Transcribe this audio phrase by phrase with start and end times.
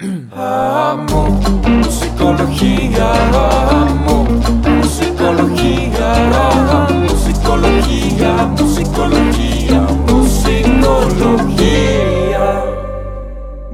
[0.00, 3.12] Amo musicología,
[3.80, 6.14] amo musicología,
[6.48, 11.44] amo musicología, musicología, musicología.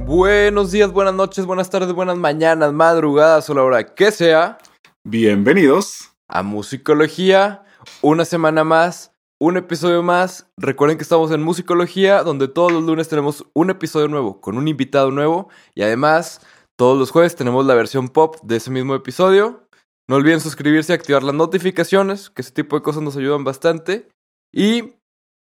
[0.05, 4.59] Buenos días, buenas noches, buenas tardes, buenas mañanas, madrugadas o la hora que sea
[5.03, 6.11] Bienvenidos.
[6.27, 7.63] a Musicología.
[8.03, 9.10] Una semana más,
[9.41, 10.51] un episodio más.
[10.55, 14.67] Recuerden que estamos en Musicología, donde todos los lunes tenemos un episodio nuevo con un
[14.67, 15.49] invitado nuevo.
[15.73, 16.45] Y además,
[16.77, 19.67] todos los jueves tenemos la versión pop de ese mismo episodio.
[20.07, 24.09] No olviden suscribirse y activar las notificaciones, que ese tipo de cosas nos ayudan bastante.
[24.53, 24.93] Y,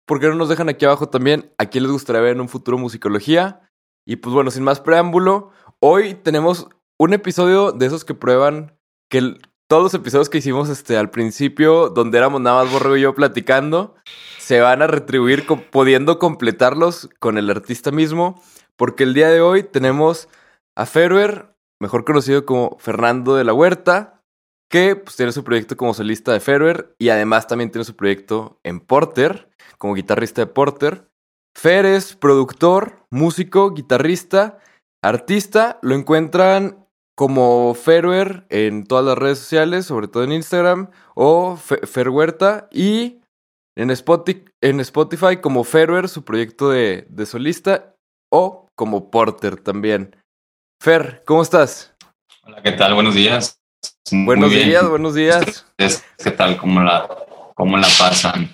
[0.07, 2.49] ¿por qué no nos dejan aquí abajo también a quién les gustaría ver en un
[2.49, 3.69] futuro Musicología?
[4.07, 5.51] Y pues bueno, sin más preámbulo,
[5.81, 8.77] hoy tenemos un episodio de esos que prueban
[9.09, 12.97] que el- todos los episodios que hicimos este, al principio, donde éramos nada más Borrego
[12.97, 13.95] y yo platicando,
[14.37, 18.43] se van a retribuir pudiendo completarlos con el artista mismo,
[18.75, 20.27] porque el día de hoy tenemos
[20.75, 24.21] a Ferber, mejor conocido como Fernando de la Huerta,
[24.69, 28.59] que pues, tiene su proyecto como solista de Ferber y además también tiene su proyecto
[28.63, 31.07] en Porter, como guitarrista de Porter.
[31.57, 34.59] Fer es productor, músico, guitarrista,
[35.01, 35.79] artista.
[35.81, 36.80] Lo encuentran
[37.21, 42.67] como Ferwer en todas las redes sociales, sobre todo en Instagram, o Fe- Fer Huerta.
[42.71, 43.19] Y
[43.77, 47.93] en Spotify, en Spotify como Ferwer, su proyecto de, de solista,
[48.33, 50.15] o como Porter también.
[50.81, 51.93] Fer, ¿cómo estás?
[52.41, 52.95] Hola, ¿qué tal?
[52.95, 53.59] Buenos días.
[54.11, 55.67] Buenos días, buenos días.
[55.77, 56.57] ¿Ustedes ¿Qué tal?
[56.57, 57.07] ¿Cómo la,
[57.53, 58.49] cómo la pasan?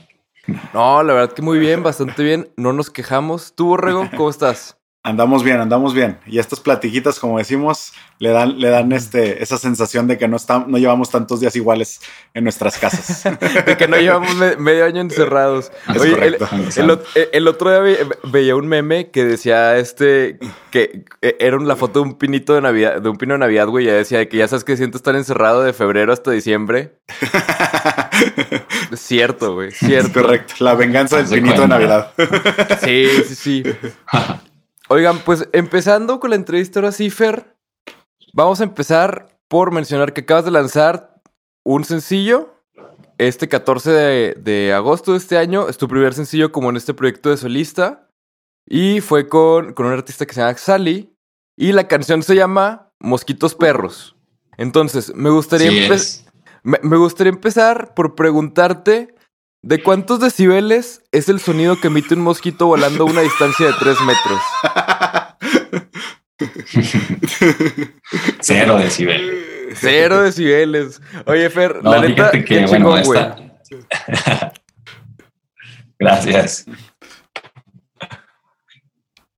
[0.74, 2.50] No, la verdad que muy bien, bastante bien.
[2.58, 3.56] No nos quejamos.
[3.56, 4.77] ¿Tú, Borrego, cómo estás?
[5.08, 6.20] Andamos bien, andamos bien.
[6.26, 10.36] Y estas platiquitas, como decimos, le dan, le dan este, esa sensación de que no,
[10.36, 12.02] estamos, no llevamos tantos días iguales
[12.34, 13.24] en nuestras casas.
[13.66, 15.72] De que no llevamos me- medio año encerrados.
[15.96, 20.40] Es Oye, el, el eh, el otro día ve- veía un meme que decía este
[20.72, 23.68] que eh, era la foto de un pinito de Navidad, de un pino de Navidad,
[23.68, 23.86] güey.
[23.86, 26.98] Ya decía que ya sabes que siento estar encerrado de febrero hasta diciembre.
[28.94, 29.70] Cierto, güey.
[29.70, 30.22] Es Cierto.
[30.22, 30.56] correcto.
[30.60, 31.68] La venganza del pinito de.
[31.70, 32.12] Navidad.
[32.84, 33.64] Sí, sí, sí.
[34.90, 37.56] Oigan, pues empezando con la entrevista ahora sí, Fer,
[38.34, 41.22] vamos a empezar por mencionar que acabas de lanzar
[41.64, 42.54] un sencillo.
[43.18, 46.94] Este 14 de, de agosto de este año es tu primer sencillo como en este
[46.94, 48.10] proyecto de solista.
[48.66, 51.14] Y fue con, con un artista que se llama Sally.
[51.58, 54.16] Y la canción se llama Mosquitos Perros.
[54.58, 56.28] Entonces, me gustaría, Sí
[56.68, 59.16] me gustaría empezar por preguntarte
[59.68, 63.74] de cuántos decibeles es el sonido que emite un mosquito volando a una distancia de
[63.74, 64.40] 3 metros.
[68.40, 69.44] Cero decibel.
[69.74, 71.02] Cero decibeles.
[71.26, 73.20] Oye, Fer, No, la neta, fíjate qué que, bueno, chingón, güey.
[74.14, 74.54] esta...
[76.00, 76.66] Gracias.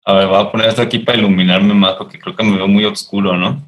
[0.06, 2.68] A ver, voy a poner esto aquí para iluminarme más porque creo que me veo
[2.68, 3.66] muy oscuro, ¿no?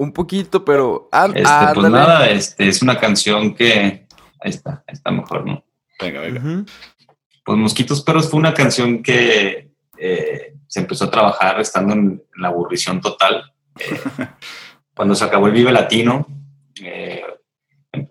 [0.00, 1.08] Un poquito, pero...
[1.12, 4.04] ah, Este, pues nada, este, es una canción que...
[4.40, 5.62] Ahí está, ahí está mejor, ¿no?
[6.00, 6.64] Venga, venga.
[7.44, 12.42] Pues Mosquitos Perros fue una canción que eh, se empezó a trabajar estando en, en
[12.42, 13.52] la aburrición total.
[13.78, 14.00] Eh,
[14.94, 16.26] cuando se acabó el Vive Latino,
[16.82, 17.22] eh,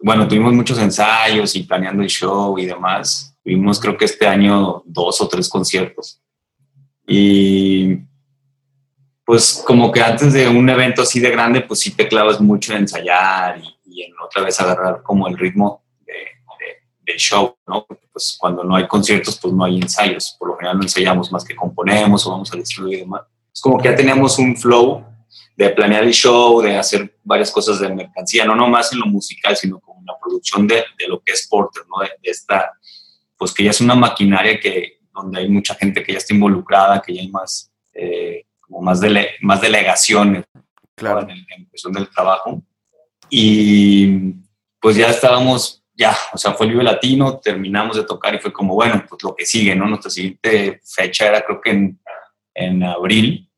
[0.02, 3.38] bueno, tuvimos muchos ensayos y planeando el show y demás.
[3.44, 6.22] Tuvimos creo que este año dos o tres conciertos.
[7.08, 8.00] Y
[9.24, 12.74] pues como que antes de un evento así de grande, pues sí te clavas mucho
[12.74, 15.85] en ensayar y, y en otra vez agarrar como el ritmo
[17.06, 17.86] del show, ¿no?
[17.86, 20.36] Porque pues cuando no hay conciertos, pues no hay ensayos.
[20.40, 23.22] Por lo general no ensayamos más que componemos o vamos al estudio y demás.
[23.54, 25.04] Es como que ya teníamos un flow
[25.56, 29.56] de planear el show, de hacer varias cosas de mercancía, no nomás en lo musical,
[29.56, 32.02] sino como en la producción de, de lo que es Porter, ¿no?
[32.04, 32.72] De, de esta,
[33.38, 37.02] pues que ya es una maquinaria que, donde hay mucha gente que ya está involucrada,
[37.02, 40.44] que ya hay más, eh, como más, dele, más delegaciones
[40.96, 41.22] Claro.
[41.22, 42.62] en, el- en cuestión del trabajo.
[43.30, 44.34] Y
[44.80, 48.52] pues ya estábamos, ya, o sea, fue el Vive Latino, terminamos de tocar y fue
[48.52, 49.88] como, bueno, pues lo que sigue, ¿no?
[49.88, 52.00] Nuestra siguiente fecha era creo que en,
[52.54, 53.50] en abril,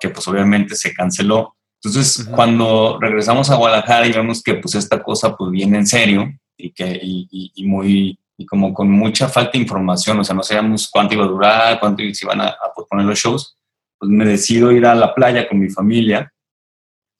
[0.00, 1.56] que pues obviamente se canceló.
[1.82, 2.32] Entonces, Ujú.
[2.36, 6.72] cuando regresamos a Guadalajara y vemos que pues esta cosa pues viene en serio y
[6.72, 10.42] que y, y- y muy y como con mucha falta de información, o sea, no
[10.42, 13.56] sabíamos cuánto iba a durar, cuánto se iban a, a posponer los shows,
[13.98, 16.30] pues me decido ir a la playa con mi familia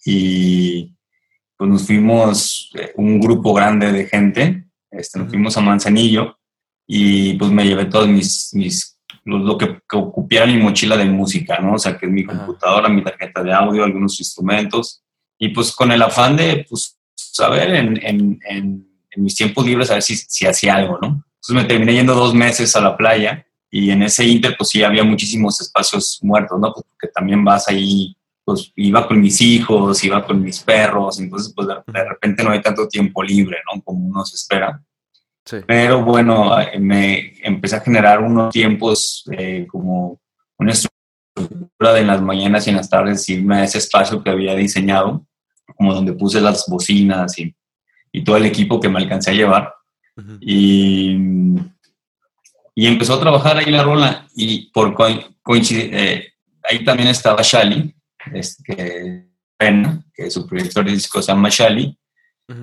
[0.05, 0.96] y
[1.57, 6.39] pues nos fuimos eh, un grupo grande de gente, este, nos fuimos a Manzanillo
[6.87, 11.07] y pues me llevé todos mis, mis lo, lo que, que ocupiera mi mochila de
[11.07, 11.75] música, ¿no?
[11.75, 12.37] O sea, que es mi Ajá.
[12.39, 15.03] computadora, mi tarjeta de audio, algunos instrumentos
[15.39, 19.91] y pues con el afán de, pues, saber en, en, en, en mis tiempos libres
[19.91, 21.09] a ver si, si hacía algo, ¿no?
[21.09, 24.83] Entonces me terminé yendo dos meses a la playa y en ese inter pues sí
[24.83, 26.73] había muchísimos espacios muertos, ¿no?
[26.73, 28.16] Pues porque también vas ahí
[28.47, 32.63] pues iba con mis hijos, iba con mis perros, entonces pues de, repente no hay
[32.63, 33.83] tanto tiempo libre, ¿no?
[33.83, 34.81] Como uno se espera.
[35.45, 35.57] Sí.
[35.67, 40.21] Pero bueno, eh, me empecé a generar unos tiempos eh, como
[40.59, 44.31] una estructura de en las mañanas y en las tardes, irme a ese espacio que
[44.31, 45.27] había diseñado,
[45.77, 47.53] como donde puse las bocinas y,
[48.13, 49.75] y todo el equipo que me alcancé a llevar.
[50.17, 50.39] Ujú.
[50.41, 51.17] Y,
[52.77, 54.95] y empezó a trabajar ahí la rola y por
[55.43, 56.33] coincidir,
[56.63, 57.96] ahí también estaba Shali,
[58.33, 59.27] este, que,
[60.15, 61.99] que su proyector de disco se llama Shali,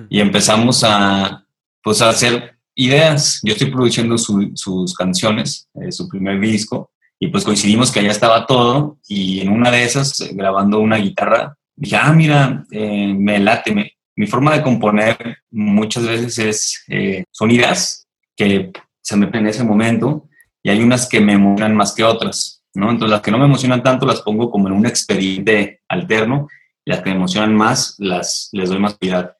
[0.08, 1.44] y empezamos a,
[1.82, 3.40] pues, a hacer ideas.
[3.42, 6.90] Yo estoy produciendo su- sus canciones, eh, su primer disco,
[7.20, 10.96] y pues coincidimos que allá estaba todo, y en una de esas, eh, grabando una
[10.96, 13.74] guitarra, dije, ah, mira, eh, me late.
[13.74, 18.06] me- mi forma de componer muchas veces es, eh, son ideas
[18.36, 18.70] que
[19.02, 20.28] se me en ese momento,
[20.62, 22.90] y hay unas que me emocionan más que otras, ¿no?
[22.90, 26.48] Entonces las que no me emocionan tanto las pongo como en un expediente alterno,
[26.84, 29.36] y las que me emocionan más las les doy más prioridad.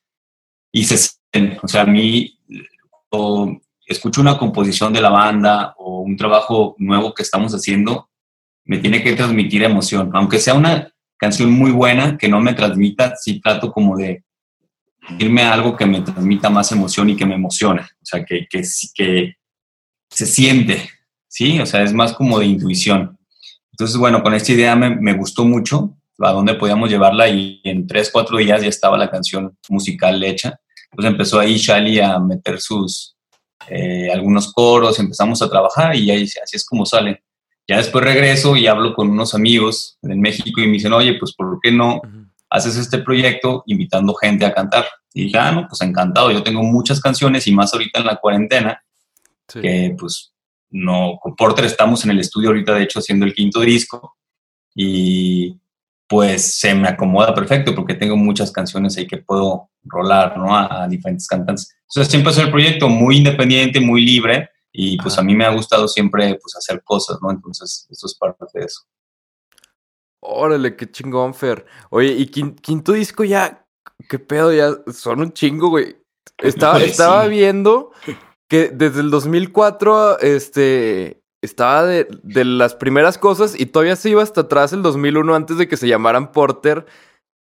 [0.73, 2.39] Y se sienten, o sea, a mí
[3.11, 8.09] o escucho una composición de la banda o un trabajo nuevo que estamos haciendo,
[8.65, 10.11] me tiene que transmitir emoción.
[10.15, 14.25] Aunque sea una canción muy buena que no me transmita, sí trato como de
[15.19, 17.83] irme a algo que me transmita más emoción y que me emocione.
[17.83, 18.63] O sea, que, que,
[18.95, 19.37] que
[20.11, 20.89] se siente,
[21.29, 21.61] ¿sí?
[21.61, 23.14] O sea, es más como de intuición.
[23.75, 27.89] Entonces, bueno, con esta idea me, me gustó mucho a dónde podíamos llevarla y en
[27.89, 30.61] tres, cuatro días ya estaba la canción musical hecha.
[30.93, 33.17] Pues empezó ahí Shali a meter sus
[33.69, 37.25] eh, algunos coros, empezamos a trabajar y ahí, así es como sale.
[37.67, 41.35] Ya después regreso y hablo con unos amigos en México y me dicen, oye, pues
[41.35, 42.01] ¿por qué no
[42.51, 44.87] haces este proyecto invitando gente a cantar?
[45.15, 48.17] Y dije, ah, no, pues encantado, yo tengo muchas canciones y más ahorita en la
[48.17, 48.81] cuarentena,
[49.49, 49.61] Sí.
[49.61, 50.34] que pues
[50.77, 54.17] no, con Porter estamos en el estudio ahorita, de hecho, haciendo el quinto disco
[54.75, 55.57] y
[56.09, 60.55] pues se me acomoda perfecto porque tengo muchas canciones ahí que puedo rolar, ¿no?
[60.55, 61.77] A, a diferentes cantantes.
[61.89, 65.23] Entonces siempre es el proyecto muy independiente, muy libre y pues Ajá.
[65.23, 67.31] a mí me ha gustado siempre pues hacer cosas, ¿no?
[67.31, 68.81] Entonces esto es parte de eso.
[70.21, 71.67] Órale, qué chingón, Fer.
[71.91, 73.67] Oye, y quin- quinto disco ya,
[74.09, 75.97] qué pedo, ya son un chingo, güey.
[76.39, 77.93] Estaba, estaba viendo
[78.49, 84.23] que desde el 2004, este, estaba de, de las primeras cosas y todavía se iba
[84.23, 86.87] hasta atrás el 2001 antes de que se llamaran Porter.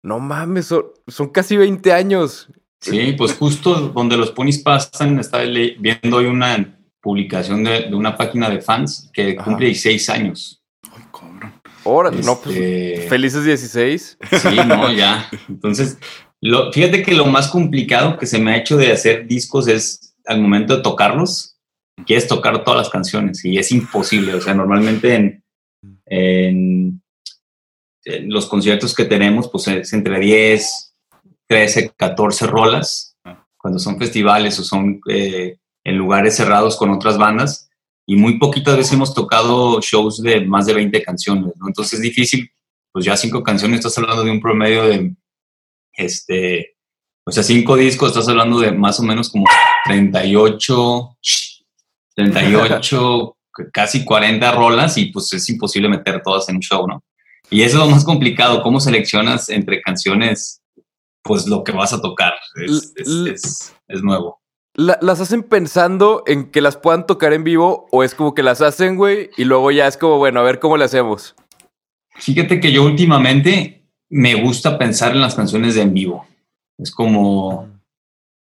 [0.03, 2.49] No mames, son, son casi 20 años.
[2.81, 8.17] Sí, pues justo donde los ponis pasan, estaba viendo hoy una publicación de, de una
[8.17, 9.45] página de fans que Ajá.
[9.45, 10.61] cumple 16 años.
[10.93, 11.53] Ay, cabrón.
[11.85, 14.17] Órale, no, pues, Este, felices 16.
[14.31, 15.29] Sí, no, ya.
[15.47, 15.97] Entonces,
[16.41, 20.12] lo, fíjate que lo más complicado que se me ha hecho de hacer discos es
[20.25, 21.57] al momento de tocarlos,
[22.05, 24.33] quieres tocar todas las canciones y es imposible.
[24.35, 25.43] O sea, normalmente en,
[26.05, 27.01] en,
[28.05, 30.95] en los conciertos que tenemos, pues es entre 10,
[31.47, 33.17] 13, 14 rolas,
[33.57, 37.69] cuando son festivales o son eh, en lugares cerrados con otras bandas.
[38.05, 41.67] Y muy poquitas veces hemos tocado shows de más de 20 canciones, ¿no?
[41.67, 42.49] Entonces es difícil
[42.91, 45.15] pues ya cinco canciones, estás hablando de un promedio de,
[45.93, 46.72] este,
[47.25, 49.45] o sea, cinco discos, estás hablando de más o menos como
[49.85, 51.17] 38,
[52.15, 53.37] 38,
[53.73, 57.03] casi 40 rolas y pues es imposible meter todas en un show, ¿no?
[57.49, 60.61] Y eso es lo más complicado, cómo seleccionas entre canciones,
[61.23, 62.33] pues lo que vas a tocar,
[62.65, 64.41] es, es, L- es- es nuevo.
[64.75, 68.41] La- ¿Las hacen pensando en que las puedan tocar en vivo o es como que
[68.41, 71.35] las hacen, güey, y luego ya es como, bueno, a ver cómo le hacemos?
[72.15, 76.25] Fíjate que yo últimamente me gusta pensar en las canciones de en vivo.
[76.77, 77.69] Es como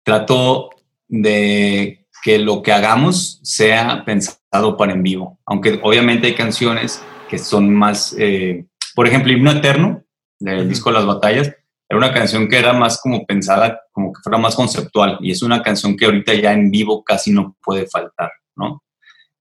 [0.04, 0.70] trato
[1.06, 5.38] de que lo que hagamos sea pensado para en vivo.
[5.46, 10.02] Aunque obviamente hay canciones que son más, eh, por ejemplo, Himno Eterno,
[10.40, 10.68] del Ujú.
[10.68, 11.54] disco Las Batallas,
[11.88, 15.18] era una canción que era más como pensada, como que fuera más conceptual.
[15.20, 18.82] Y es una canción que ahorita ya en vivo casi no puede faltar, ¿no?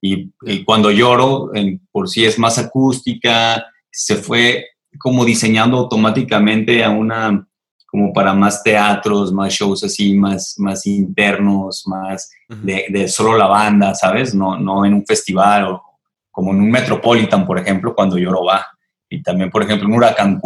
[0.00, 4.66] Y, y cuando lloro, en- por sí es más acústica, se fue
[4.98, 7.47] como diseñando automáticamente a una,
[7.90, 13.46] como para más teatros, más shows así, más, más internos, más de, de solo la
[13.46, 14.34] banda, ¿sabes?
[14.34, 15.82] No, no en un festival o
[16.30, 18.66] como en un Metropolitan, por ejemplo, cuando Lloro va.
[19.08, 20.38] Y también, por ejemplo, en Huracán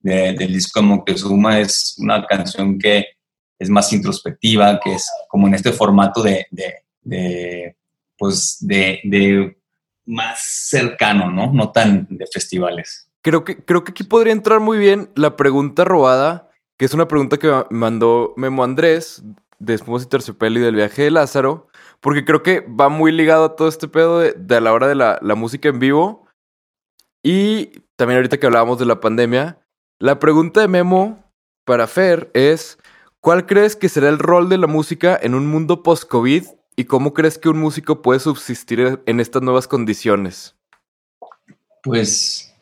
[0.00, 3.04] de, del disco de Moctezuma es una canción que
[3.58, 7.76] es más introspectiva, que es como en este formato de, de, de,
[8.16, 9.56] pues, de, de
[10.06, 11.52] más cercano, ¿no?
[11.52, 13.08] No tan de festivales.
[13.20, 17.08] Creo que, creo que aquí podría entrar muy bien la pregunta robada, que es una
[17.08, 19.22] pregunta que ma- mandó Memo Andrés
[19.58, 21.68] de Espumos y Terciopelo del viaje de Lázaro,
[22.00, 24.94] porque creo que va muy ligado a todo este pedo de, a la hora de
[24.94, 26.26] la, la música en vivo.
[27.22, 27.66] Y
[27.96, 29.58] también ahorita que hablábamos de la pandemia,
[30.00, 31.24] La pregunta de Memo
[31.64, 32.78] para Fer es,
[33.20, 36.44] ¿cuál crees que será el rol de la música en un mundo post-COVID
[36.76, 40.56] y cómo crees que un músico puede subsistir en estas nuevas condiciones?
[41.82, 42.52] Pues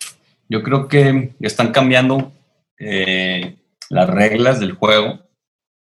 [0.49, 2.31] yo creo que están cambiando
[2.79, 3.57] eh,
[3.93, 5.21] las reglas del juego.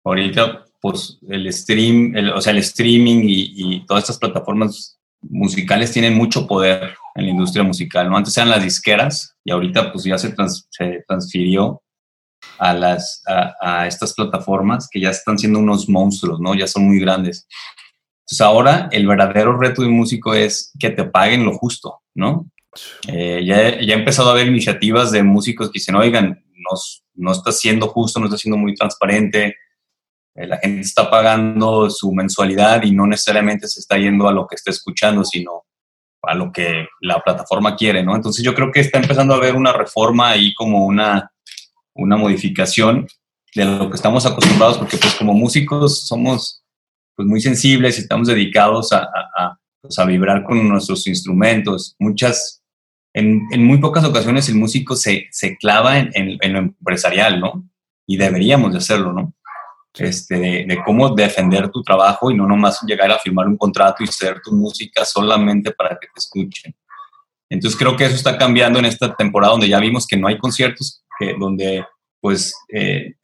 [0.04, 6.16] Ahorita, pues el stream, o sea, el streaming y, y todas estas plataformas musicales tienen
[6.16, 8.18] mucho poder en la industria musical, ¿no?
[8.18, 10.34] Antes eran las disqueras y ahorita pues ya se,
[10.70, 11.84] se transfirió
[12.58, 16.56] a, las, a, estas plataformas que ya están siendo unos monstruos, ¿no?
[16.56, 17.48] Ya son muy grandes.
[18.22, 22.50] Entonces ahora el verdadero reto de un músico es que te paguen lo justo, ¿no?
[23.08, 26.44] Eh, ya, ya he empezado a haber iniciativas de músicos que dicen, oigan,
[27.16, 29.56] no, está siendo justo, no está siendo muy transparente,
[30.36, 34.48] eh, la gente está pagando su mensualidad y no necesariamente se está yendo a lo
[34.48, 35.66] que está escuchando, sino
[36.24, 38.16] a lo que la plataforma quiere, ¿no?
[38.16, 41.32] Entonces yo creo que está empezando a haber una reforma ahí como una,
[41.94, 43.08] una modificación
[43.56, 46.64] de lo que estamos acostumbrados, porque pues como músicos somos
[47.16, 51.96] pues muy sensibles y estamos dedicados a, a, pues, vibrar con nuestros instrumentos.
[52.00, 52.59] Muchas,
[53.14, 57.40] en, en, muy pocas ocasiones el músico se, se clava en, en, en, lo empresarial,
[57.40, 57.68] ¿no?
[58.06, 59.34] Y deberíamos de hacerlo, ¿no?
[59.94, 64.08] este, de, cómo defender tu trabajo y no nomás llegar a firmar un contrato y
[64.10, 66.76] hacer tu música solamente para que te escuchen.
[67.50, 70.38] Entonces creo que eso está cambiando en esta temporada donde ya vimos que no hay
[70.38, 71.86] conciertos, que, donde
[72.22, 73.16] pues eh,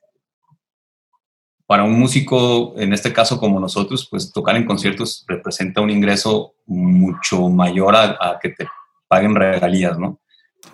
[1.68, 6.56] para un músico, en este caso como nosotros, pues tocar en conciertos representa un ingreso
[6.66, 8.68] mucho mayor a, a que te
[9.16, 10.20] paguen regalías, ¿no?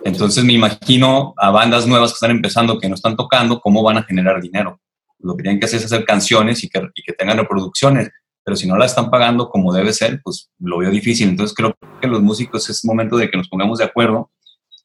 [0.04, 3.98] Entonces me imagino a bandas nuevas que están empezando, que no están tocando, cómo van
[3.98, 4.80] a generar dinero
[5.22, 8.10] lo que tienen que hacer es hacer canciones y que, y que tengan reproducciones,
[8.44, 11.28] pero si no la están pagando como debe ser, pues lo veo difícil.
[11.28, 14.30] Entonces creo que los músicos es momento de que nos pongamos de acuerdo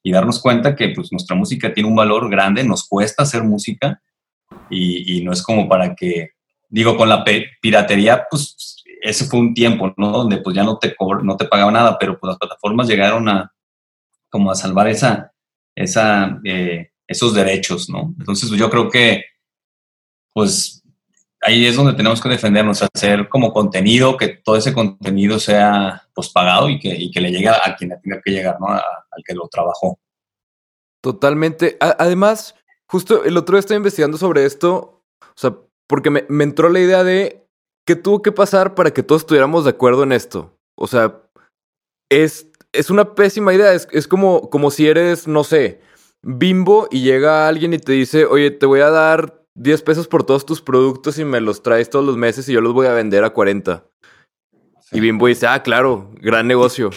[0.04, 4.02] y darnos cuenta que pues nuestra música tiene un valor grande, nos cuesta hacer música
[4.70, 6.32] y, y no es como para que,
[6.70, 7.26] digo, con la
[7.62, 8.77] piratería, pues
[9.08, 10.12] ese fue un tiempo, ¿no?
[10.12, 13.54] Donde pues ya no te, no te pagaba nada, pero pues las plataformas llegaron a
[14.30, 15.32] como a salvar esa,
[15.74, 18.14] esa, eh, esos derechos, ¿no?
[18.20, 19.24] Entonces pues, yo creo que
[20.34, 20.84] pues
[21.42, 26.30] ahí es donde tenemos que defendernos, hacer como contenido, que todo ese contenido sea pues
[26.30, 28.68] pagado y que, y que le llegue a quien tenga que llegar, ¿no?
[28.68, 29.98] al que lo trabajó.
[31.02, 31.78] Totalmente.
[31.80, 32.56] además,
[32.88, 35.56] justo el otro día estoy investigando sobre esto, o sea,
[35.88, 37.47] porque me, me entró la idea de
[37.88, 40.54] qué tuvo que pasar para que todos estuviéramos de acuerdo en esto.
[40.76, 41.22] O sea,
[42.10, 45.82] es, es una pésima idea, es, es como, como si eres, no sé,
[46.22, 50.24] bimbo y llega alguien y te dice, oye, te voy a dar 10 pesos por
[50.24, 52.94] todos tus productos y me los traes todos los meses y yo los voy a
[52.94, 53.86] vender a 40.
[54.92, 56.92] Y Bimbo dice, ah, claro, gran negocio.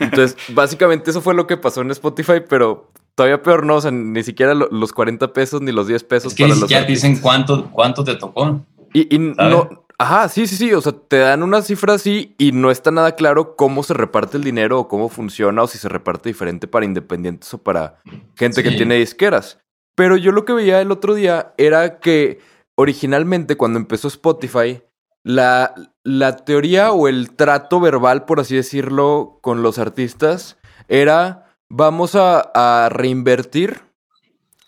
[0.00, 3.90] Entonces, básicamente eso fue lo que pasó en Spotify, pero todavía peor no, o sea,
[3.90, 6.32] ni siquiera los 40 pesos ni los 10 pesos.
[6.32, 8.64] Es que para ya dicen cuánto, cuánto te tocó.
[8.92, 12.52] Y, y no, ajá, sí, sí, sí, o sea, te dan una cifra así y
[12.52, 15.88] no está nada claro cómo se reparte el dinero o cómo funciona o si se
[15.88, 18.00] reparte diferente para independientes o para
[18.36, 19.58] gente que tiene disqueras.
[19.96, 22.38] Pero yo lo que veía el otro día era que
[22.76, 24.82] originalmente cuando empezó Spotify,
[25.24, 25.74] la,
[26.04, 32.40] la teoría o el trato verbal, por así decirlo, con los artistas era vamos a,
[32.54, 33.82] a reinvertir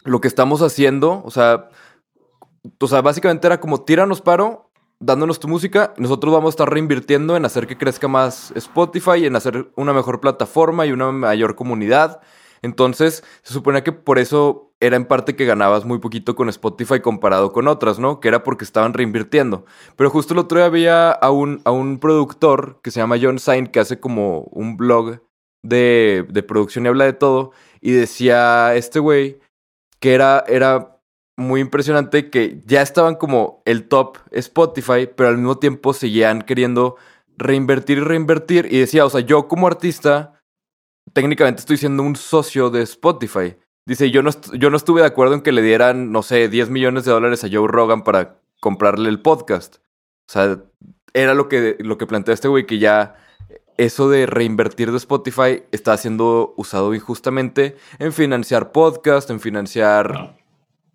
[0.04, 1.22] lo que estamos haciendo.
[1.24, 1.68] O sea,
[2.78, 4.69] o sea, básicamente era como tíranos paro,
[5.00, 9.34] dándonos tu música, nosotros vamos a estar reinvirtiendo en hacer que crezca más Spotify, en
[9.34, 12.20] hacer una mejor plataforma y una mayor comunidad.
[12.62, 17.00] Entonces, se supone que por eso era en parte que ganabas muy poquito con Spotify
[17.00, 18.20] comparado con otras, ¿no?
[18.20, 19.64] Que era porque estaban reinvirtiendo.
[19.96, 23.38] Pero justo el otro día había a un, a un productor que se llama John
[23.38, 25.22] Sain, que hace como un blog
[25.62, 27.52] de, de producción y habla de todo.
[27.80, 29.38] Y decía este güey
[29.98, 30.99] que era, era
[31.40, 36.96] muy impresionante que ya estaban como el top Spotify, pero al mismo tiempo seguían queriendo
[37.36, 38.68] reinvertir y reinvertir.
[38.70, 40.40] Y decía, o sea, yo como artista
[41.12, 43.56] técnicamente estoy siendo un socio de Spotify.
[43.86, 46.70] Dice, yo no, yo no estuve de acuerdo en que le dieran, no sé, 10
[46.70, 49.76] millones de dólares a Joe Rogan para comprarle el podcast.
[50.28, 50.62] O sea,
[51.12, 53.16] era lo que, lo que plantea este güey, que ya
[53.76, 60.36] eso de reinvertir de Spotify está siendo usado injustamente en financiar podcast, en financiar,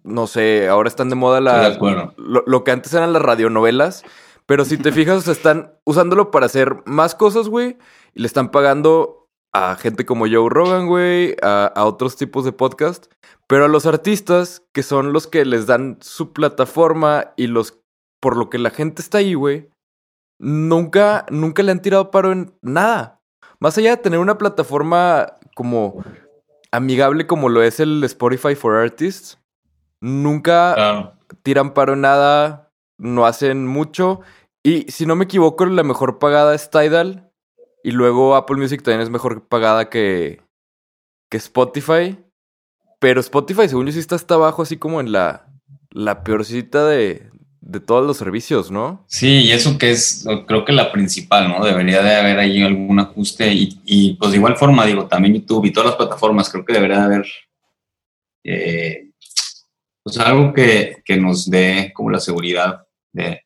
[0.05, 1.69] no, sé, ahora están de moda la,
[2.17, 4.03] lo, lo, que antes eran las radionovelas.
[4.45, 7.77] Pero si te fijas, están usándolo para hacer más cosas, güey,
[8.13, 13.05] y le están pagando a gente como Joe Rogan, güey, a, otros tipos de podcast,
[13.47, 17.79] pero a los artistas, que son los que les dan su plataforma y los
[18.21, 19.69] por lo que la gente está ahí, güey,
[20.39, 23.21] nunca, nunca le han tirado paro en nada.
[23.59, 26.03] Más allá de tener una plataforma como
[26.71, 29.39] amigable como lo es el Spotify for Artists,
[30.02, 31.14] nunca Claro.
[31.44, 34.22] tiran paro en nada, no hacen mucho.
[34.64, 37.30] Y si no me equivoco, la mejor pagada es Tidal.
[37.84, 40.42] Y luego Apple Music también es mejor pagada que,
[41.30, 42.18] que Spotify.
[43.00, 45.46] Pero Spotify, según yo, sí está hasta abajo, así como en la,
[45.92, 47.30] la peorcita de,
[47.62, 49.04] de todos los servicios, ¿no?
[49.08, 51.64] Sí, y eso que es, creo que la principal, ¿no?
[51.64, 55.66] Debería de haber ahí algún ajuste y, y, pues de igual forma, digo, también YouTube
[55.66, 57.25] y todas las plataformas, creo que debería de haber
[58.44, 59.04] eh,
[60.05, 63.41] pues algo que, que nos dé como la seguridad de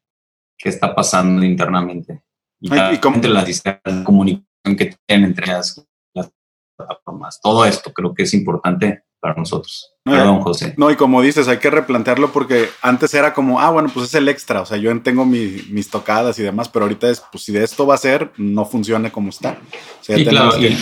[0.57, 2.21] qué está pasando internamente.
[2.59, 5.81] Y, Ay, ¿y entre las distancias de comunicación que tienen entre las,
[6.13, 6.29] las
[6.77, 7.39] plataformas.
[7.41, 9.93] Todo esto creo que es importante para nosotros.
[10.03, 10.73] No, Perdón, José.
[10.77, 14.15] No, y como dices, hay que replantearlo porque antes era como, ah, bueno, pues es
[14.15, 17.43] el extra, o sea, yo tengo mi- mis tocadas y demás, pero ahorita es, pues
[17.45, 19.57] si de esto va a ser, no funcione como está.
[20.01, 20.77] O sea, Sí, claro, que- y,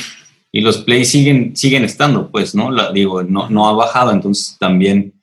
[0.53, 2.71] y los plays siguen, siguen estando, pues, ¿no?
[2.71, 5.13] La- digo, no, no ha bajado, entonces también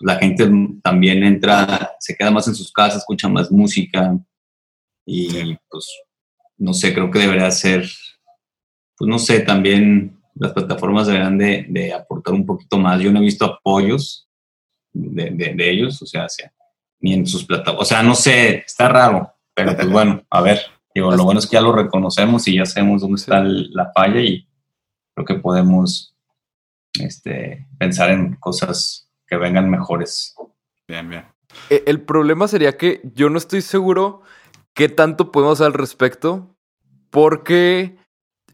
[0.00, 0.48] la gente
[0.82, 4.16] también entra, se queda más en sus casas, escucha más música
[5.06, 5.86] y pues,
[6.58, 7.88] no sé, creo que debería ser,
[8.96, 13.00] pues no sé, también las plataformas deberán de, de aportar un poquito más.
[13.00, 14.28] Yo no he visto apoyos
[14.92, 16.52] de, de- ellos, o sea, sea,
[17.00, 20.60] ni en sus plataformas, o sea, no sé, está raro, pero pues bueno, a ver,
[20.94, 24.20] digo, lo bueno es que ya lo reconocemos y ya sabemos dónde está la falla
[24.20, 24.46] y
[25.14, 26.14] creo que podemos
[26.98, 30.34] este, pensar en cosas que vengan mejores.
[30.88, 31.24] Bien, bien.
[31.70, 34.22] E- El problema sería que yo no estoy seguro
[34.74, 36.54] qué tanto podemos hacer al respecto,
[37.10, 37.96] porque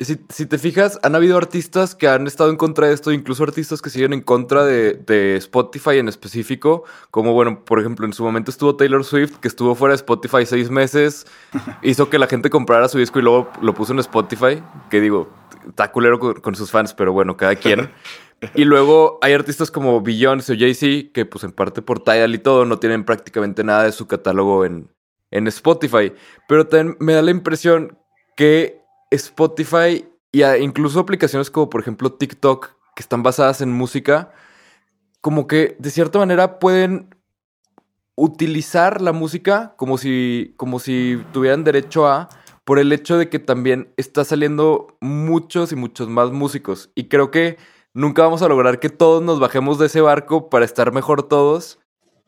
[0.01, 3.45] si, si te fijas, han habido artistas que han estado en contra de esto, incluso
[3.45, 8.13] artistas que siguen en contra de, de Spotify en específico, como bueno, por ejemplo, en
[8.13, 11.27] su momento estuvo Taylor Swift, que estuvo fuera de Spotify seis meses,
[11.83, 15.29] hizo que la gente comprara su disco y luego lo puso en Spotify, que digo,
[15.69, 17.91] está culero con, con sus fans, pero bueno, cada quien.
[18.55, 22.39] Y luego hay artistas como Beyoncé o Jay-Z que pues en parte por Tidal y
[22.39, 24.91] todo no tienen prácticamente nada de su catálogo en,
[25.31, 26.13] en Spotify.
[26.49, 27.99] Pero también me da la impresión
[28.37, 34.33] que Spotify y incluso aplicaciones como por ejemplo TikTok que están basadas en música,
[35.21, 37.15] como que de cierta manera pueden
[38.15, 42.29] utilizar la música como si, como si tuvieran derecho a,
[42.65, 46.91] por el hecho de que también está saliendo muchos y muchos más músicos.
[46.95, 47.57] Y creo que
[47.95, 51.79] nunca vamos a lograr que todos nos bajemos de ese barco para estar mejor todos,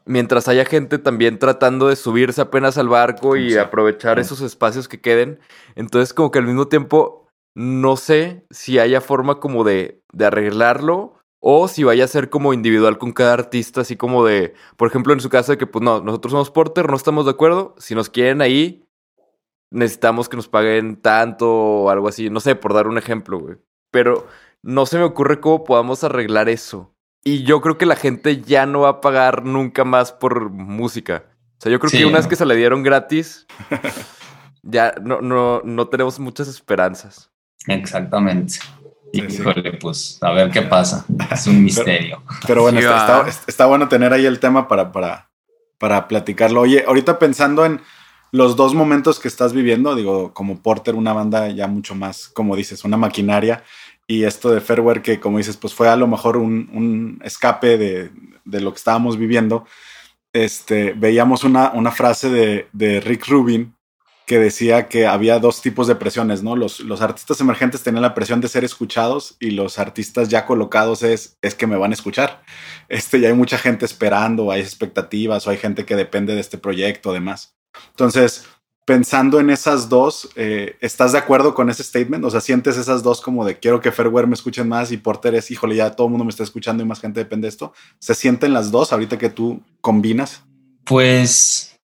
[0.07, 3.59] mientras haya gente también tratando de subirse apenas al barco y Sí.
[3.59, 5.39] aprovechar esos espacios que queden.
[5.77, 11.15] Entonces como que al mismo tiempo no sé si haya forma como de, de arreglarlo
[11.41, 15.13] o si vaya a ser como individual con cada artista, así como de, por ejemplo,
[15.13, 17.95] en su caso de que pues no, nosotros somos Porter, no estamos de acuerdo, si
[17.95, 18.83] nos quieren ahí,
[19.71, 23.57] necesitamos que nos paguen tanto o algo así, no sé, por dar un ejemplo, güey.
[23.91, 24.27] Pero
[24.65, 26.95] no se me ocurre cómo podamos arreglar eso.
[27.23, 31.25] Y yo creo que la gente ya no va a pagar nunca más por música.
[31.59, 32.31] O sea, yo creo Sí, que una vez ¿no?
[32.31, 33.47] que se le dieron gratis,
[34.63, 37.31] ya no, no, no tenemos muchas esperanzas.
[37.67, 38.55] Exactamente.
[39.13, 41.05] Híjole, pues a ver qué pasa.
[41.31, 42.23] Es un misterio.
[42.47, 45.31] Pero bueno, Sí, está, está- está bueno tener ahí el tema para, para,
[45.79, 46.61] para platicarlo.
[46.63, 47.81] Oye, ahorita pensando en
[48.33, 52.57] los dos momentos que estás viviendo, digo, como Porter, una banda ya mucho más, como
[52.57, 53.63] dices, una maquinaria,
[54.07, 57.79] y esto de Fairware, que como dices, pues fue a lo mejor un, un escape
[57.79, 58.11] de,
[58.45, 59.67] de lo que estábamos viviendo.
[60.33, 63.75] Este, veíamos una, una frase de, de Rick Rubin
[64.27, 66.57] que decía que había dos tipos de presiones, ¿no?
[66.57, 71.03] Los, los artistas emergentes tenían la presión de ser escuchados y los artistas ya colocados
[71.03, 72.43] es, es que me van a escuchar.
[72.89, 76.57] Este, y hay mucha gente esperando, hay expectativas o hay gente que depende de este
[76.57, 77.55] proyecto, además.
[77.91, 78.47] Entonces,
[78.85, 82.25] pensando en esas dos, eh, ¿estás de acuerdo con ese statement?
[82.25, 85.35] O sea, sientes esas dos como de quiero que Fairware me escuchen más y Porter
[85.35, 87.73] es, híjole, ya todo el mundo me está escuchando y más gente depende de esto.
[87.99, 90.45] ¿Se sienten las dos ahorita que tú combinas?
[90.85, 91.79] Pues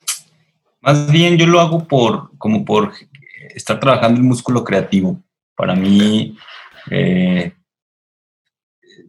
[0.83, 2.93] más bien yo lo hago por como por
[3.55, 5.19] estar trabajando el músculo creativo.
[5.57, 6.37] Para mí,
[6.91, 7.53] eh,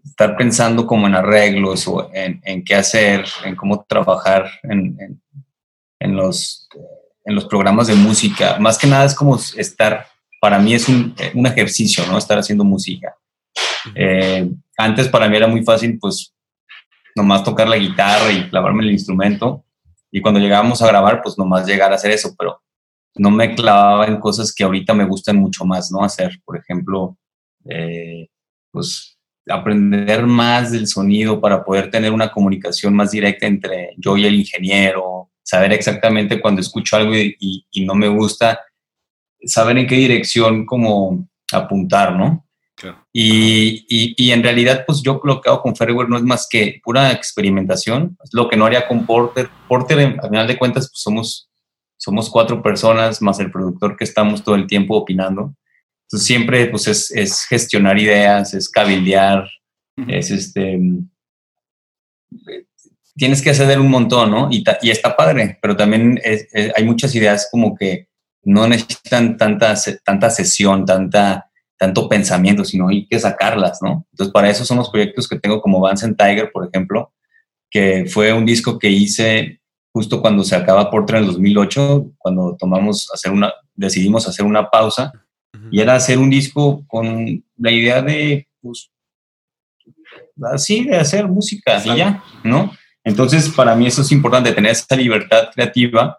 [0.06, 5.21] estar pensando como en arreglos o en, en qué hacer, en cómo trabajar en, en-
[5.99, 6.67] en los,
[7.26, 8.58] en los programas de música.
[8.60, 10.08] Más que nada es como estar,
[10.40, 12.18] para mí es un, un ejercicio, ¿no?
[12.18, 13.16] Estar haciendo música.
[13.96, 16.34] Eh, antes para mí era muy fácil, pues,
[17.16, 19.66] nomás tocar la guitarra y clavarme el instrumento.
[20.12, 22.62] Y cuando llegábamos a grabar, pues nomás llegar a hacer eso, pero
[23.16, 26.04] no me clavaba en cosas que ahorita me gustan mucho más, ¿no?
[26.04, 27.18] Hacer, por ejemplo,
[27.70, 28.28] eh,
[28.72, 29.18] pues
[29.50, 34.36] aprender más del sonido para poder tener una comunicación más directa entre yo y el
[34.36, 38.60] ingeniero, saber exactamente cuando escucho algo y, y- y no me gusta,
[39.43, 42.45] saber en qué dirección como apuntar, ¿no?
[42.75, 43.06] Claro.
[43.13, 46.47] Y, y, y, en realidad, pues yo lo que hago con Ferryware no es más
[46.49, 49.49] que pura experimentación, es lo que no haría con Porter.
[49.67, 51.49] Porter, al final de cuentas, pues somos,
[51.97, 55.54] somos cuatro personas más el productor que estamos todo el tiempo opinando.
[56.08, 59.47] Entonces siempre pues es, es gestionar ideas, es cabildear,
[60.08, 60.80] es este...
[63.15, 64.47] Tienes que hacer un montón, ¿no?
[64.52, 66.19] Y, y está padre, pero también
[66.76, 68.08] hay muchas ideas como que
[68.43, 74.06] no necesitan tanta, tanta sesión, tanta tanto pensamiento, sino hay que sacarlas, ¿no?
[74.12, 77.12] Entonces, para eso son los proyectos que tengo como Vance and Tiger, por ejemplo,
[77.71, 82.56] que fue un disco que hice justo cuando se acaba Porter en el 2008, cuando
[82.56, 85.12] tomamos hacer una, decidimos hacer una pausa,
[85.71, 88.91] y era hacer un disco con la idea de, pues,
[90.54, 92.71] así, de hacer música y ya, ¿no?
[93.04, 96.18] Entonces, para mí eso es importante, tener esa libertad creativa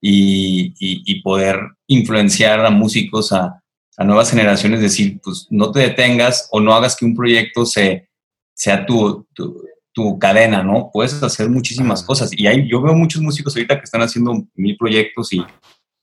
[0.00, 3.64] y, y poder influenciar a músicos a,
[3.96, 8.08] a nuevas generaciones, decir, pues no te detengas o no hagas que un proyecto se,
[8.54, 10.90] sea tu, tu, cadena, ¿no?
[10.92, 12.30] Puedes hacer muchísimas cosas.
[12.32, 15.44] Y hay, yo veo muchos músicos ahorita que están haciendo mil proyectos y,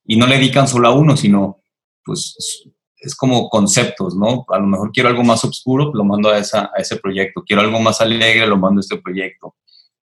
[0.05, 1.61] y no le dedican solo a uno, sino,
[2.05, 2.63] pues,
[2.97, 4.45] es como conceptos, ¿no?
[4.47, 7.43] A lo mejor quiero algo más oscuro, lo mando a, esa, a ese proyecto.
[7.45, 9.55] Quiero algo más alegre, lo mando a este proyecto.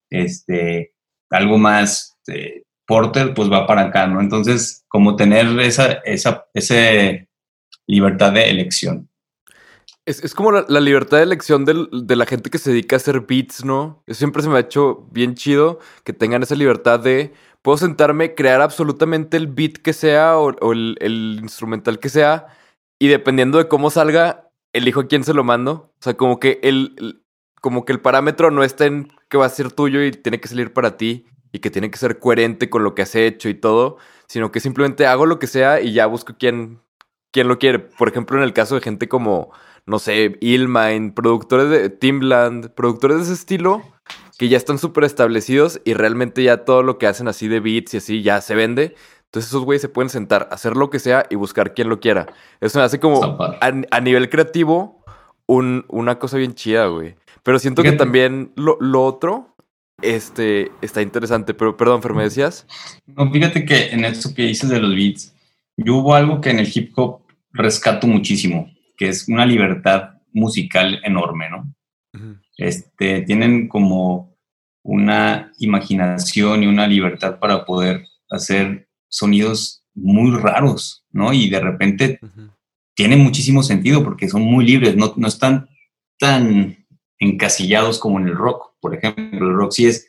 [0.09, 0.93] Este,
[1.29, 4.19] algo más este, porter, pues va para acá, ¿no?
[4.19, 6.45] Entonces, como tener esa, esa,
[7.87, 9.09] libertad de elección.
[10.05, 13.63] Es, como la, libertad de elección de la gente que se dedica a hacer beats,
[13.63, 14.03] ¿no?
[14.07, 18.61] siempre se me ha hecho bien chido que tengan esa libertad de, puedo sentarme, crear
[18.61, 22.47] absolutamente el beat que sea o, el, instrumental que sea,
[22.99, 25.93] y dependiendo de cómo salga, elijo a quién se lo mando.
[25.99, 27.23] O sea, como que el,
[27.61, 30.47] como que el parámetro no está en que va a ser tuyo y tiene que
[30.47, 33.53] salir para ti y que tiene que ser coherente con lo que has hecho y
[33.53, 36.81] todo, sino que simplemente hago lo que sea y ya busco quién,
[37.31, 37.79] quién lo quiere.
[37.79, 39.51] Por ejemplo, en el caso de gente como,
[39.85, 43.81] no sé, Illmind, productores de Timland, productores de ese estilo,
[44.37, 47.93] que ya están súper establecidos y realmente ya todo lo que hacen así de beats
[47.93, 48.95] y así ya se vende.
[49.25, 52.27] Entonces esos güeyes se pueden sentar, hacer lo que sea y buscar quien lo quiera.
[52.61, 55.03] Eso me hace como a, nivel creativo
[55.45, 57.15] un, una cosa bien chida, güey.
[57.43, 59.55] Pero siento que también lo, lo, otro
[60.01, 61.53] este, está interesante.
[61.53, 62.67] Pero perdón, Fer, ¿me decías?
[63.05, 65.35] No, fíjate que en esto que dices de los beats,
[65.77, 67.21] yo hubo algo que en el hip hop
[67.51, 71.73] rescato muchísimo, que es una libertad musical enorme, ¿no?
[72.59, 74.35] este, tienen como
[74.83, 81.31] una imaginación y una libertad para poder hacer sonidos muy raros, ¿no?
[81.33, 82.19] Y de repente
[82.95, 85.69] tiene muchísimo sentido porque son muy libres, no, no están
[86.17, 86.78] tan
[87.19, 88.73] encasillados como en el rock.
[88.79, 90.07] Por ejemplo, el rock sí es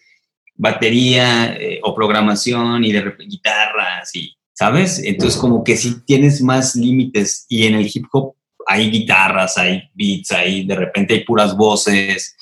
[0.55, 5.03] batería eh, o programación y de repente guitarras y ¿sabes?
[5.03, 8.35] Entonces como que sí tienes más límites y en el hip hop
[8.67, 12.37] hay guitarras, hay beats, hay de repente hay puras voces,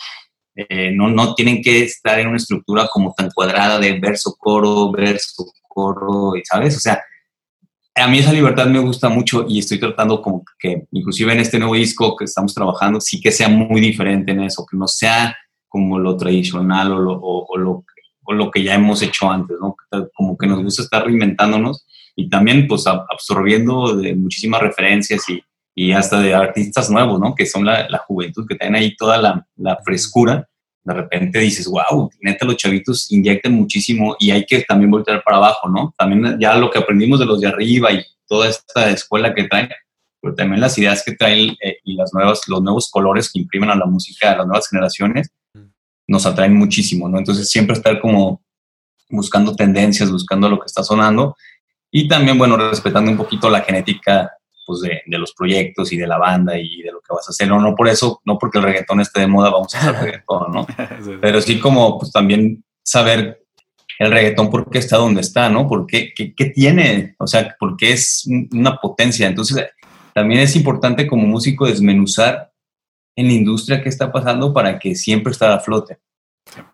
[0.57, 4.90] eh, no, no tienen que estar en una estructura como tan cuadrada de verso, coro,
[4.90, 6.76] verso, coro, ¿sabes?
[6.76, 7.00] O sea,
[7.99, 11.59] a mí esa libertad me gusta mucho y estoy tratando como que inclusive en este
[11.59, 15.37] nuevo disco que estamos trabajando, sí que sea muy diferente en eso, que no sea
[15.69, 17.85] como lo tradicional o lo, o lo,
[18.25, 19.77] o lo que ya hemos hecho antes, ¿no?
[20.15, 25.43] Como que nos gusta estar reinventándonos y también pues absorbiendo de muchísimas referencias y,
[25.75, 27.35] y, hasta de artistas nuevos, ¿no?
[27.35, 30.49] Que son la, la juventud, que tienen ahí toda la, la, frescura.
[30.88, 35.37] De repente dices, wow, neta, los chavitos inyectan muchísimo y hay que también voltear para
[35.37, 35.94] abajo, ¿no?
[35.98, 39.68] También ya lo que aprendimos de los de arriba y toda esta escuela que traen,
[40.20, 43.68] pero también las ideas que traen eh, y las nuevas, los nuevos colores que imprimen
[43.68, 45.31] a la música de las nuevas generaciones
[46.07, 47.18] nos atraen muchísimo, ¿no?
[47.18, 48.42] Entonces siempre estar como
[49.11, 51.37] buscando tendencias, buscando lo que está sonando
[51.90, 54.33] y también, bueno, respetando un poquito la genética
[54.68, 57.31] pues, de, de, los proyectos y de la banda y de lo que vas a
[57.31, 57.48] hacer.
[57.48, 60.52] No, no por eso, no porque el reggaetón esté de moda, vamos a hacer reggaetón,
[60.52, 60.66] ¿no?
[61.22, 63.42] Pero sí como pues también saber
[63.98, 65.66] el reggaetón por qué está donde está, ¿no?
[65.66, 67.16] ¿Por qué, qué, qué tiene?
[67.18, 69.26] O sea, porque es una potencia.
[69.26, 69.64] Entonces,
[70.12, 72.52] también es importante como músico desmenuzar
[73.16, 75.98] en la industria qué está pasando para que siempre esté a flote.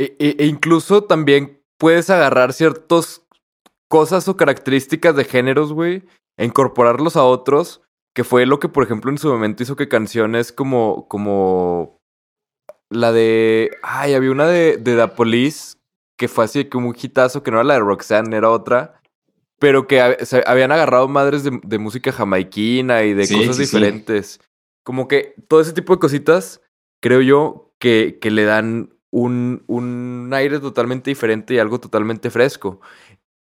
[0.00, 3.22] E, e, e incluso también puedes agarrar ciertos
[3.88, 6.02] cosas o características de géneros, güey,
[6.36, 7.80] e incorporarlos a otros,
[8.14, 12.00] que fue lo que, por ejemplo, en su momento hizo que canciones como, como
[12.88, 15.76] la de, ay, había una de, de The Police,
[16.16, 19.02] que fue así que un hitazo, que no era la de Roxanne, era otra,
[19.58, 20.00] pero que
[20.46, 24.40] habían agarrado madres de, música jamaiquina y de cosas diferentes.
[24.84, 26.60] Como que todo ese tipo de cositas,
[27.00, 32.80] creo yo, que, que le dan un, un aire totalmente diferente y algo totalmente fresco.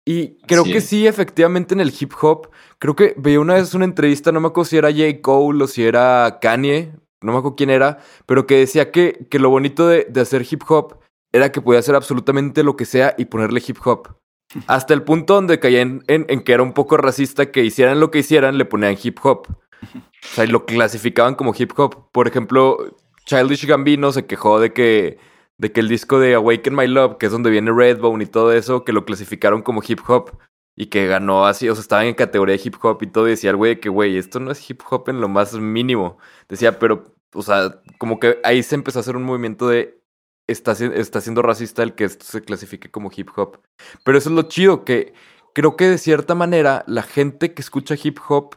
[0.08, 3.84] Y creo que sí, efectivamente, en el hip hop, creo que veía una vez una
[3.84, 5.20] entrevista, no me acuerdo si era J.
[5.20, 6.92] Cole o si era Kanye,
[7.22, 10.46] no me acuerdo quién era, pero que decía que, que lo bonito de, de hacer
[10.48, 10.98] hip hop
[11.32, 14.14] era que podía hacer absolutamente lo que sea y ponerle hip hop.
[14.68, 17.98] Hasta el punto donde caía en, en- en que era un poco racista que hicieran
[17.98, 19.48] lo que hicieran, le ponían hip hop.
[19.48, 22.10] O sea, y lo clasificaban como hip hop.
[22.12, 25.18] Por ejemplo, Childish Gambino se quejó de que,
[25.58, 28.52] de que el disco de Awaken My Love, que es donde viene Redbone y todo
[28.52, 30.38] eso, que lo clasificaron como hip hop.
[30.78, 33.26] Y que ganó así, o sea, estaba en categoría de hip hop y todo.
[33.26, 36.18] Y decía el güey que, güey, esto no es hip hop en lo más mínimo.
[36.50, 39.98] Decía, pero, o sea, como que ahí se empezó a hacer un movimiento de
[40.46, 43.60] está, está siendo racista el que esto se clasifique como hip hop.
[44.04, 45.14] Pero eso es lo chido, que
[45.54, 48.56] creo que de cierta manera la gente que escucha hip hop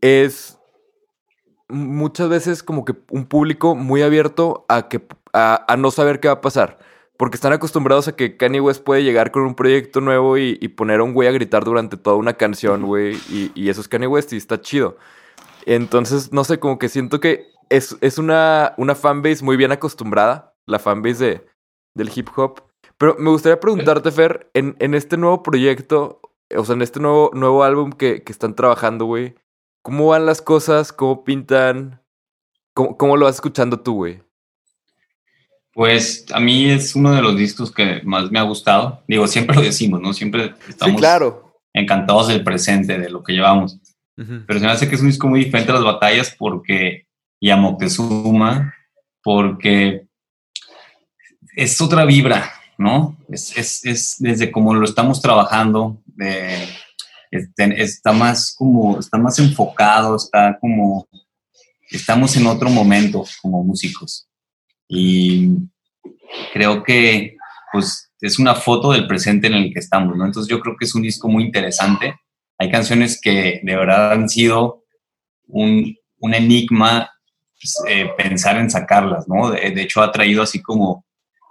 [0.00, 0.58] es
[1.68, 6.28] muchas veces como que un público muy abierto a, que, a, a no saber qué
[6.28, 6.78] va a pasar.
[7.16, 10.68] Porque están acostumbrados a que Kanye West puede llegar con un proyecto nuevo y, y
[10.68, 13.14] poner a un güey a gritar durante toda una canción, güey.
[13.28, 14.96] Y, y eso es Kanye West y está chido.
[15.66, 20.54] Entonces, no sé, como que siento que es, es una, una fanbase muy bien acostumbrada,
[20.66, 21.46] la fanbase de,
[21.94, 22.62] del hip hop.
[22.98, 26.20] Pero me gustaría preguntarte, Fer, en, en este nuevo proyecto,
[26.56, 29.34] o sea, en este nuevo, nuevo álbum que, que están trabajando, güey,
[29.82, 30.92] ¿cómo van las cosas?
[30.92, 32.02] ¿Cómo pintan?
[32.74, 34.22] ¿Cómo, cómo lo vas escuchando tú, güey?
[35.74, 39.02] Pues a mí es uno de los discos que más me ha gustado.
[39.08, 40.12] Digo, siempre lo decimos, ¿no?
[40.12, 41.54] Siempre estamos sí, claro.
[41.72, 43.78] encantados del presente, de lo que llevamos.
[44.14, 47.06] Pero se me hace que es un disco muy diferente a las batallas porque,
[47.40, 48.74] y a Moctezuma,
[49.22, 50.06] porque
[51.56, 53.16] es otra vibra, ¿no?
[53.28, 56.68] Es, es, es desde como lo estamos trabajando, de-
[57.30, 61.08] este, está más como, está más enfocado, está como,
[61.90, 64.28] estamos en otro momento como músicos.
[64.94, 65.48] Y
[66.52, 67.36] creo que,
[67.72, 70.26] pues, es una foto del presente en el que estamos, ¿no?
[70.26, 72.14] Entonces yo creo que es un disco muy interesante.
[72.58, 74.84] Hay canciones que de verdad han sido
[75.48, 77.10] un, un enigma
[77.58, 79.50] pues, eh, pensar en sacarlas, ¿no?
[79.50, 81.06] De, de hecho, ha traído así como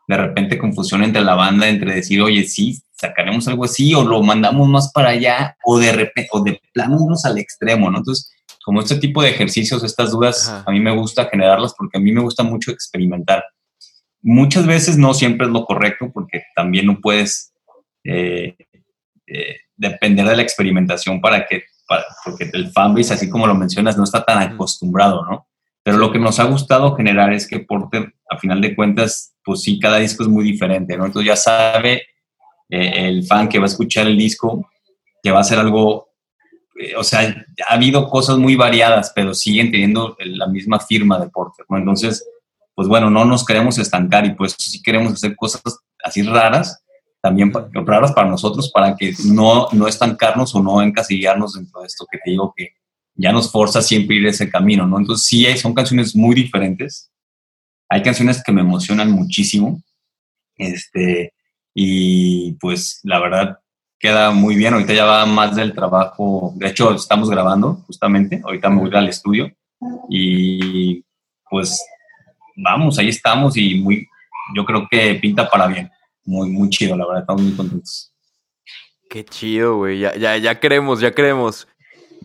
[0.08, 4.22] de repente confusión entre la banda, entre decir, oye, sí, sacaremos algo así, o lo
[4.24, 7.98] mandamos más para allá, o de repente, o de plano irnos al extremo, ¿no?
[7.98, 8.32] Entonces,
[8.64, 10.64] como este tipo de ejercicios, estas dudas, Ajá.
[10.68, 13.44] a mí me gusta generarlas porque a mí me gusta mucho experimentar.
[14.22, 17.54] Muchas veces no siempre es lo correcto porque también no puedes
[18.04, 18.56] eh,
[19.28, 23.98] eh, depender de la experimentación para que, para- porque el fanbase, así como lo mencionas,
[23.98, 25.48] no está tan acostumbrado, ¿no?
[25.84, 29.62] Pero lo que nos ha gustado generar es que Porter, a final de cuentas, pues
[29.64, 31.08] sí, cada disco es muy diferente, ¿no?
[31.08, 32.04] Entonces ya sabe
[32.72, 34.68] eh, el fan que va a escuchar el disco
[35.22, 36.10] que va a ser algo,
[36.80, 41.30] eh, o sea, ha habido cosas muy variadas, pero siguen teniendo la misma firma de
[41.30, 41.78] Porter, ¿no?
[41.78, 42.26] Entonces,
[42.74, 45.62] pues bueno, no nos queremos estancar y pues sí queremos hacer cosas
[46.04, 46.84] así raras,
[47.22, 47.54] también
[47.86, 52.18] raras para nosotros, para que no, no estancarnos o no encasillarnos dentro de esto que
[52.18, 52.70] te digo que
[53.14, 54.98] ya nos forza siempre ir ese camino, ¿no?
[54.98, 57.12] Entonces sí, hay- son canciones muy diferentes.
[57.90, 59.84] Hay canciones que me emocionan muchísimo.
[60.58, 61.34] Este,
[61.74, 63.60] y pues la verdad
[64.00, 64.74] queda muy bien.
[64.74, 66.54] Ahorita ya va más del trabajo.
[66.56, 68.42] De hecho, estamos grabando justamente.
[68.44, 69.52] Ahorita me voy al estudio
[70.10, 71.04] y
[71.50, 71.84] pues
[72.56, 74.08] vamos, ahí estamos y muy,
[74.56, 75.90] yo creo que pinta para bien.
[76.24, 78.14] Muy, muy chido, la verdad, estamos muy contentos.
[79.10, 80.00] Qué chido, güey.
[80.00, 81.68] Ya, ya, ya queremos, ya queremos.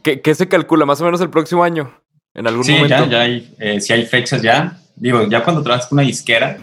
[0.03, 0.87] ¿Qué, qué se calcula?
[0.87, 1.93] ¿Más o menos el próximo año?
[2.35, 2.95] ¿En algún Sí, momento?
[2.97, 4.79] ya, ya hay, eh, sí hay fechas ya.
[4.95, 6.59] Digo, ya cuando trabajas con una disquera,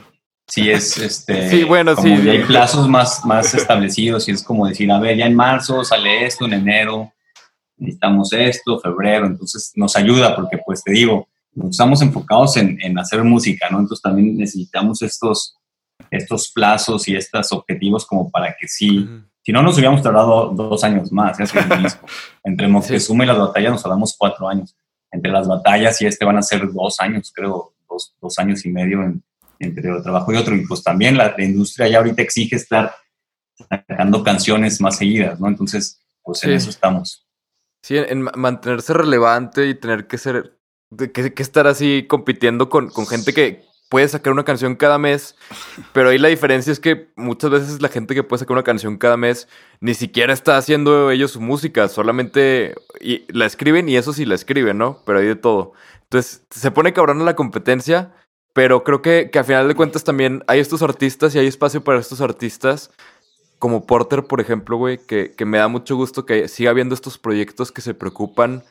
[0.54, 1.50] sí es este.
[1.50, 2.24] Sí, bueno, como sí.
[2.24, 5.84] ya hay plazos más, más establecidos y es como decir, a ver, ya en marzo
[5.84, 7.12] sale esto, en enero
[7.78, 9.26] necesitamos esto, febrero.
[9.26, 11.28] Entonces nos ayuda porque, pues te digo,
[11.70, 13.80] estamos enfocados en, en hacer música, ¿no?
[13.80, 15.58] Entonces también necesitamos estos,
[16.12, 19.10] estos plazos y estos objetivos como para que sí.
[19.42, 21.38] Si no, nos hubiéramos tardado dos años más.
[22.44, 24.76] Entre Moctezuma y las batallas nos tardamos cuatro años.
[25.12, 28.70] Entre las batallas y este van a ser dos años, creo, dos, dos años y
[28.70, 29.24] medio en-
[29.60, 30.56] entre un trabajo y otro.
[30.56, 32.94] Y pues también la, la industria ya ahorita exige estar
[33.70, 35.48] sacando canciones más seguidas, ¿no?
[35.48, 36.56] Entonces, pues en Sí.
[36.56, 37.28] eso estamos.
[37.84, 40.58] Sí, en, en ma- mantenerse relevante y tener que ser.
[41.14, 45.36] que, que estar así compitiendo con, con gente que puede sacar una canción cada mes.
[45.92, 48.98] Pero ahí la diferencia es que muchas veces la gente que puede sacar una canción
[48.98, 49.48] cada mes
[49.82, 54.36] ni siquiera está haciendo ellos su música, solamente y la escriben y eso sí la
[54.36, 55.00] escriben, ¿no?
[55.06, 55.74] Pero hay de todo.
[56.04, 58.14] Entonces se pone cabrón la competencia.
[58.54, 61.84] Pero creo que, que a final de cuentas también hay estos artistas y hay espacio
[61.84, 62.92] para estos artistas
[63.60, 67.18] como Porter, por ejemplo, güey, que, que me da mucho gusto que siga habiendo estos
[67.18, 68.62] proyectos que se preocupan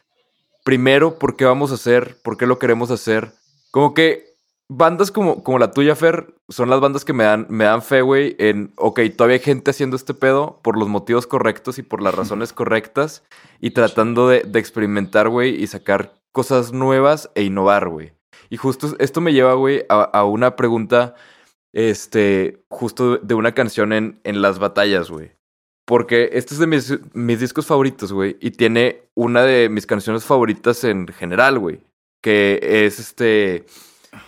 [0.64, 3.32] primero por qué vamos a hacer, por qué lo queremos hacer.
[3.70, 4.36] Como que
[4.68, 8.02] bandas como, como la tuya, Fer, son las bandas que me dan, me dan fe,
[8.02, 12.02] güey, en, ok, todavía hay gente haciendo este pedo por los motivos correctos y por
[12.02, 13.22] las razones correctas
[13.60, 18.12] y tratando de, de experimentar, güey, y sacar cosas nuevas e innovar, güey.
[18.52, 21.14] Y justo esto me lleva, güey, a, a una pregunta,
[21.72, 25.32] este, justo de una canción en, en las batallas, güey.
[25.86, 28.36] Porque este es de mis, mis discos favoritos, güey.
[28.40, 31.80] Y tiene una de mis canciones favoritas en general, güey.
[32.22, 33.64] Que es este.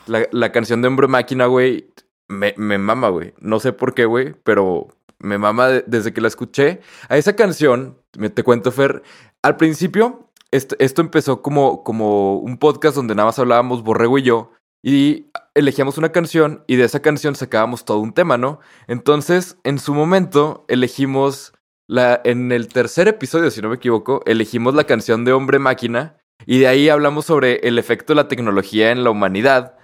[0.07, 1.91] La, la canción de Hombre Máquina, güey.
[2.29, 3.35] Me, me mama, güey.
[3.39, 4.35] No sé por qué, güey.
[4.43, 4.89] Pero
[5.21, 6.81] me mama de- desde que la escuché.
[7.09, 9.03] A esa canción, me, te cuento, Fer.
[9.43, 14.53] Al principio, esto, empezó como, como un podcast donde nada más hablábamos Borrego y yo.
[14.85, 18.61] Y elegíamos una canción y de esa canción sacábamos todo un tema, ¿no?
[18.87, 21.55] Entonces, en su momento, elegimos
[21.89, 26.19] la, en el tercer episodio, si no me equivoco, elegimos la canción de Hombre Máquina
[26.47, 29.77] y de ahí hablamos sobre el efecto de la tecnología en la humanidad.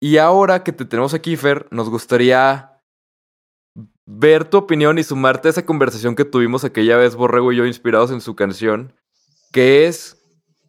[0.00, 2.80] Y ahora que te tenemos aquí, Fer, nos gustaría
[4.06, 7.66] ver tu opinión y sumarte a esa conversación que tuvimos aquella vez, Borrego y yo,
[7.66, 8.94] inspirados en su canción,
[9.52, 10.18] que es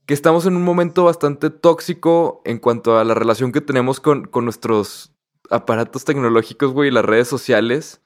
[0.05, 4.25] que estamos en un momento bastante tóxico en cuanto a la relación que tenemos con,
[4.25, 5.13] con nuestros
[5.51, 8.01] aparatos tecnológicos, güey, y las redes sociales.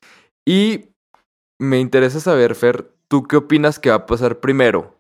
[0.46, 0.90] Y
[1.60, 5.00] me interesa saber, Fer, ¿tú qué opinas que va a pasar primero?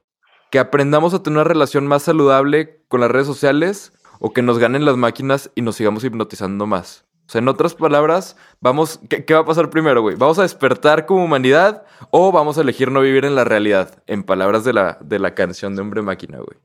[0.49, 4.59] ¿Que aprendamos a tener una relación más saludable con las redes sociales o que nos
[4.59, 7.05] ganen las máquinas y nos sigamos hipnotizando más?
[7.33, 10.15] Sea, en otras palabras, vamos, ¿qué, qué va a pasar primero, güey?
[10.15, 14.03] ¿Vamos a despertar como humanidad o vamos a elegir no vivir en la realidad?
[14.05, 16.59] En palabras de la, de la canción de Hombre Máquina, güey.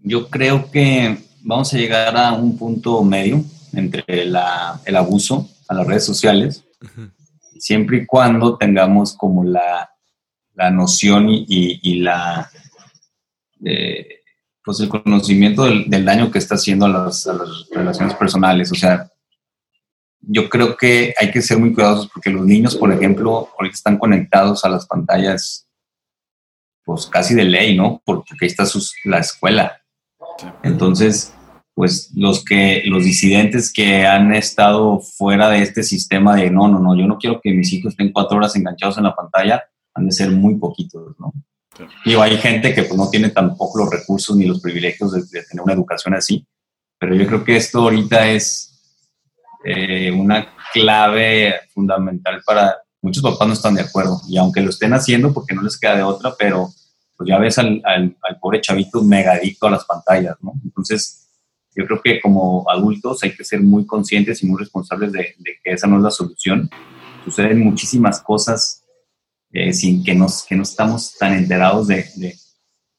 [0.00, 5.74] Yo creo que vamos a llegar a un punto medio entre la- el abuso a
[5.74, 6.64] las redes sociales,
[7.58, 9.90] siempre y cuando tengamos como la,
[10.54, 12.50] la noción y, y- y la
[13.64, 14.06] eh,
[14.62, 18.70] pues el conocimiento del, del daño que está haciendo a las, a las relaciones personales.
[18.70, 19.10] O sea,
[20.20, 23.98] yo creo que hay que ser muy cuidadosos porque los niños, por ejemplo, ahorita están
[23.98, 25.66] conectados a las pantallas
[26.84, 28.00] pues casi de ley, ¿no?
[28.04, 29.82] Porque ahí está sus- la escuela.
[30.62, 31.34] Entonces,
[31.74, 36.80] pues los que los disidentes que han estado fuera de este sistema de no, no,
[36.80, 39.62] no, yo no quiero que mis hijos estén cuatro horas enganchados en la pantalla,
[39.94, 41.32] han de ser muy poquitos, ¿no?
[42.04, 45.44] Y hay gente que pues, no tiene tampoco los recursos ni los privilegios de, de
[45.44, 46.44] tener una educación así,
[46.98, 48.67] pero yo creo que esto ahorita es
[49.64, 54.92] eh, una clave fundamental para muchos papás no están de acuerdo y aunque lo estén
[54.92, 56.70] haciendo porque no les queda de otra, pero
[57.16, 60.52] pues ya ves al, al, al pobre chavito mega adicto a las pantallas, ¿no?
[60.64, 61.28] Entonces,
[61.74, 65.52] yo creo que como adultos hay que ser muy conscientes y muy responsables de, de
[65.62, 66.68] que esa no es la solución.
[67.24, 68.84] Suceden muchísimas cosas
[69.52, 72.36] eh, sin que, nos, que no estamos tan enterados de, de,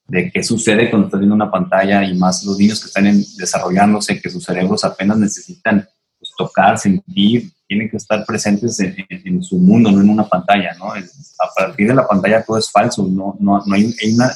[0.08, 3.24] de qué sucede cuando estás viendo una pantalla y más los niños que están en-
[3.36, 5.86] desarrollándose, que sus cerebros apenas necesitan
[6.20, 10.92] pues, tocar, sentir, tienen que estar presentes en, su mundo, no en una pantalla, ¿no?
[10.92, 14.30] A partir de la pantalla todo es falso, no, no, no hay, hay una...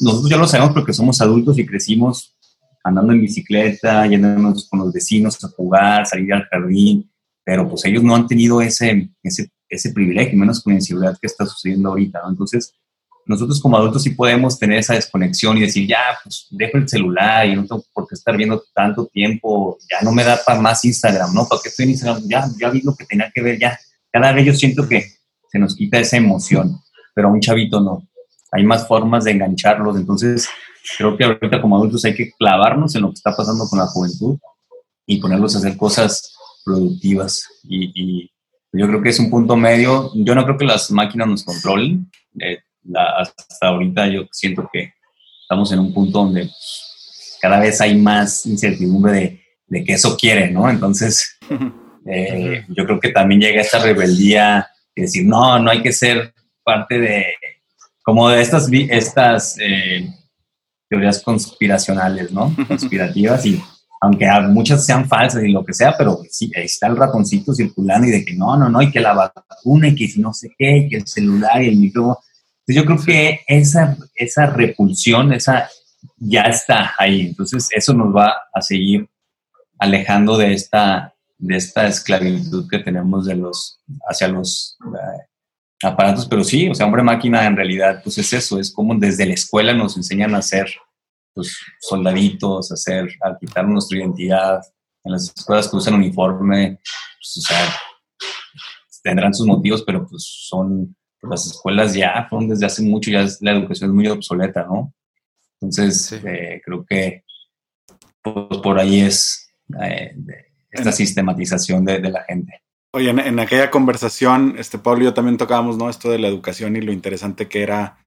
[0.00, 2.34] Nosotros ya lo sabemos porque somos adultos y crecimos
[2.82, 7.10] andando en bicicleta, yéndonos con los vecinos a jugar, salir al jardín,
[7.44, 11.26] pero pues ellos no han tenido ese, ese, ese privilegio, menos con la inseguridad que
[11.26, 12.20] está sucediendo ahorita.
[12.26, 12.72] Entonces,
[13.28, 17.46] nosotros como adultos sí podemos tener esa desconexión y decir, ya, pues dejo el celular
[17.46, 20.82] y no tengo por qué estar viendo tanto tiempo, ya no me da para más
[20.84, 21.46] Instagram, ¿no?
[21.46, 22.22] ¿Para qué estoy en Instagram?
[22.26, 23.78] Ya, ya vi lo que tenía que ver, ya.
[24.10, 25.04] Cada vez yo siento que
[25.52, 26.80] se nos quita esa emoción,
[27.14, 28.08] pero a un chavito no.
[28.50, 30.48] Hay más formas de engancharlos, entonces
[30.96, 33.86] creo que ahorita como adultos hay que clavarnos en lo que está pasando con la
[33.86, 34.38] juventud
[35.04, 38.30] y ponerlos a hacer cosas productivas y,
[38.70, 40.10] yo creo que es un punto medio.
[40.14, 42.10] Yo no creo que las máquinas nos controlen.
[42.38, 44.92] Eh, la- hasta ahorita yo siento que
[45.42, 50.16] estamos en un punto donde pues, cada vez hay más incertidumbre de, de que eso
[50.16, 50.68] quiere, ¿no?
[50.68, 51.38] Entonces,
[52.06, 56.34] eh, yo creo que también llega esta rebeldía de decir, no, no hay que ser
[56.62, 57.26] parte de,
[58.02, 60.08] como de estas, estas eh,
[60.88, 62.54] teorías conspiracionales, ¿no?
[62.68, 63.60] Conspirativas y
[64.00, 68.06] aunque muchas sean falsas y lo que sea, pero sí, ahí está el ratoncito circulando
[68.06, 70.50] y de que no, no, no, y que la vacuna y que si no sé
[70.56, 72.18] qué, y que el celular y el micrófono.
[72.68, 75.70] Entonces yo creo que esa, esa repulsión, esa
[76.16, 77.22] ya está ahí.
[77.22, 79.08] Entonces eso nos va a seguir
[79.78, 85.26] alejando de esta, de esta esclavitud que tenemos de los, hacia los eh,
[85.82, 86.26] aparatos.
[86.26, 89.34] Pero sí, o sea, hombre máquina en realidad, pues es eso, es como desde la
[89.34, 90.68] escuela nos enseñan a ser
[91.32, 94.60] pues, soldaditos, a hacer, a quitar nuestra identidad.
[95.04, 96.80] En las escuelas que usan uniforme,
[97.18, 97.74] pues, o sea,
[99.02, 103.26] tendrán sus motivos, pero pues son, pues, las escuelas ya fueron desde hace mucho, ya
[103.40, 104.92] la educación es muy obsoleta, ¿no?
[105.60, 106.16] Entonces, Sí.
[106.24, 107.24] eh, creo que
[108.22, 109.50] pues, por ahí es
[109.82, 110.14] eh,
[110.70, 112.62] esta En- sistematización de, de la gente.
[112.94, 115.90] Oye, en, en aquella conversación, este Pablo y yo también tocábamos, ¿no?
[115.90, 117.98] Esto de la educación y lo interesante que era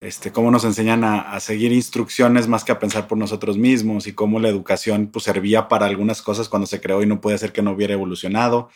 [0.00, 4.12] este, cómo nos enseñan a, seguir instrucciones más que a pensar por nosotros mismos y
[4.12, 7.52] cómo la educación pues, servía para algunas cosas cuando se creó y no puede ser
[7.52, 8.70] que no hubiera evolucionado.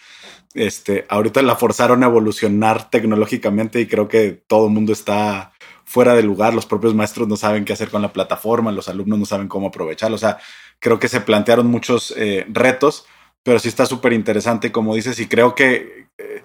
[0.54, 5.52] Este, ahorita la forzaron a evolucionar tecnológicamente y creo que todo el mundo está
[5.84, 6.54] fuera de lugar.
[6.54, 9.68] Los propios maestros no saben qué hacer con la plataforma, los alumnos no saben cómo
[9.68, 10.16] aprovecharlo.
[10.16, 10.38] O sea,
[10.80, 13.06] creo que se plantearon muchos eh, retos,
[13.44, 16.42] pero sí está súper interesante, como dices, y creo que eh,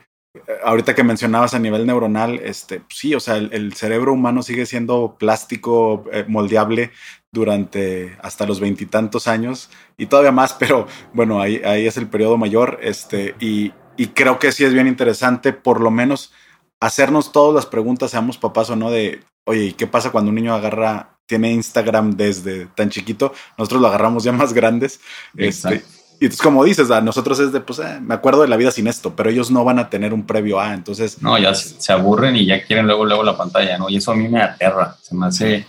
[0.64, 5.16] ahorita que mencionabas a nivel neuronal, este, sí, o sea, el, cerebro humano sigue siendo
[5.18, 6.92] plástico, eh, moldeable
[7.32, 12.38] durante hasta los veintitantos años y todavía más, pero bueno, ahí, ahí es el periodo
[12.38, 16.34] mayor, este, y, y creo que sí es bien interesante, por lo menos
[16.80, 20.36] hacernos todas las preguntas, seamos papás o no, de, oye, ¿y qué pasa cuando un
[20.36, 23.34] niño agarra, tiene Instagram desde tan chiquito?
[23.58, 25.00] Nosotros lo agarramos ya más grandes.
[25.36, 25.84] Este,
[26.20, 28.72] y entonces, como dices, a nosotros es de, pues, eh, me acuerdo de la vida
[28.72, 31.22] sin esto, pero ellos no van a tener un previo A, entonces...
[31.22, 33.88] No, ya se aburren y ya quieren luego, luego la pantalla, ¿no?
[33.88, 35.68] Y eso a mí me aterra, se me hace,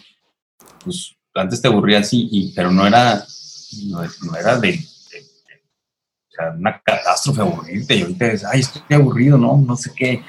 [0.82, 3.22] pues, antes te aburría así, y, pero no era,
[3.88, 9.58] no, era de, o sea, una catástrofe aburrirte, y ahorita es, ay, estoy aburrido, ¿no?
[9.58, 10.24] No sé qué.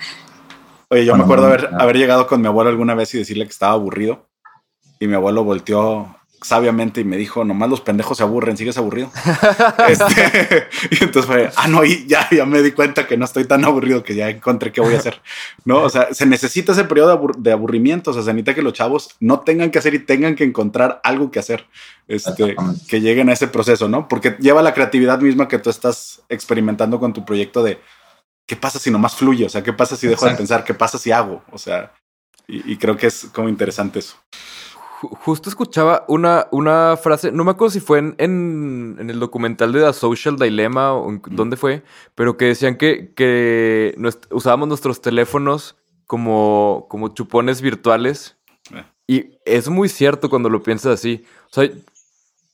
[0.89, 3.51] Oye, yo me acuerdo haber, haber llegado con mi abuelo alguna vez y decirle que
[3.51, 4.28] estaba aburrido,
[4.99, 9.12] y mi abuelo volteó sabiamente y me dijo, nomás los pendejos se aburren, ¿sigues aburrido?
[9.90, 13.46] este, y entonces fue, ah, no, y ya, ya me di cuenta que no estoy
[13.46, 15.22] tan aburrido que ya encontré qué voy a hacer.
[15.66, 15.84] ¿No?
[15.84, 19.16] O sea, se necesita ese periodo de, aburrimiento, o sea, se necesita que los chavos
[19.20, 21.66] no tengan que hacer y tengan que encontrar algo que hacer,
[22.08, 22.56] este,
[22.88, 24.08] que lleguen a ese proceso, ¿no?
[24.08, 27.80] Porque lleva la creatividad misma que tú estás experimentando con tu proyecto de,
[28.46, 29.46] ¿qué pasa si nomás fluye?
[29.46, 30.64] O sea, ¿qué pasa si dejo de pensar?
[30.64, 31.44] ¿Qué pasa si hago?
[31.52, 31.92] O sea,
[32.48, 34.16] y creo que es como interesante eso
[35.00, 39.82] justo escuchaba una, una frase, no me acuerdo si fue en, en, el documental de
[39.82, 41.84] The Social Dilemma o en, dónde fue,
[42.16, 43.95] pero que decían que, que
[44.32, 48.38] usábamos nuestros teléfonos como, como chupones virtuales.
[48.74, 48.84] Eh.
[49.08, 51.24] Y es muy cierto cuando lo piensas así.
[51.50, 51.70] O sea,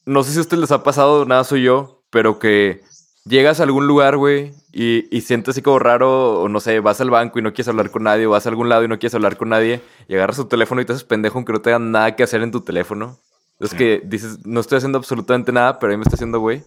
[0.05, 2.83] no sé si a ustedes les ha pasado, nada soy yo, pero que
[3.25, 7.01] llegas a algún lugar, güey, y, y, sientes así como raro, o no sé, vas
[7.01, 8.99] al banco y no quieres hablar con nadie, o vas a algún lado y no
[8.99, 11.81] quieres hablar con nadie, y agarras tu teléfono y te haces pendejo aunque no tengas
[11.81, 13.19] nada que hacer en tu teléfono.
[13.59, 16.63] Es que dices, no estoy haciendo absolutamente nada, pero ahí me estoy haciendo güey.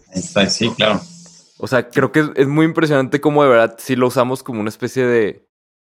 [0.49, 0.99] Sí, claro.
[1.59, 4.69] O sea, creo que es, muy impresionante cómo de verdad sí lo usamos como una
[4.69, 5.47] especie de,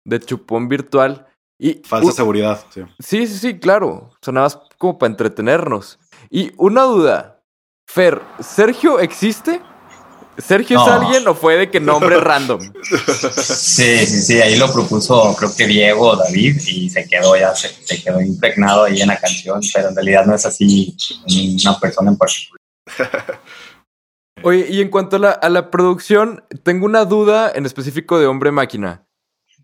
[0.05, 1.27] de chupón virtual.
[1.59, 2.83] Y, Falsa seguridad, sí.
[3.01, 4.11] Sí, sí, sí, claro.
[4.21, 4.49] Sonaba
[4.79, 5.99] como para entretenernos.
[6.31, 7.43] Y una duda.
[7.87, 9.61] Fer, ¿Sergio existe?
[10.39, 12.61] ¿Sergio es alguien o fue de que nombre random?
[12.61, 17.55] Sí, sí, sí, ahí lo propuso creo que Diego o David y se quedó ya,
[17.55, 20.97] se, quedó impregnado ahí en la canción, pero en realidad no es así
[21.63, 22.61] una persona en particular.
[24.43, 28.27] Oye, y en cuanto a la, a la producción, tengo una duda en específico de
[28.27, 29.07] Hombre Máquina.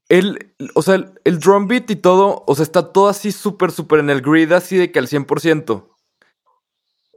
[0.08, 3.72] El, o sea, el, el drum beat y todo, o sea, está todo así súper,
[3.72, 5.89] súper en el grid, así de que al 100%.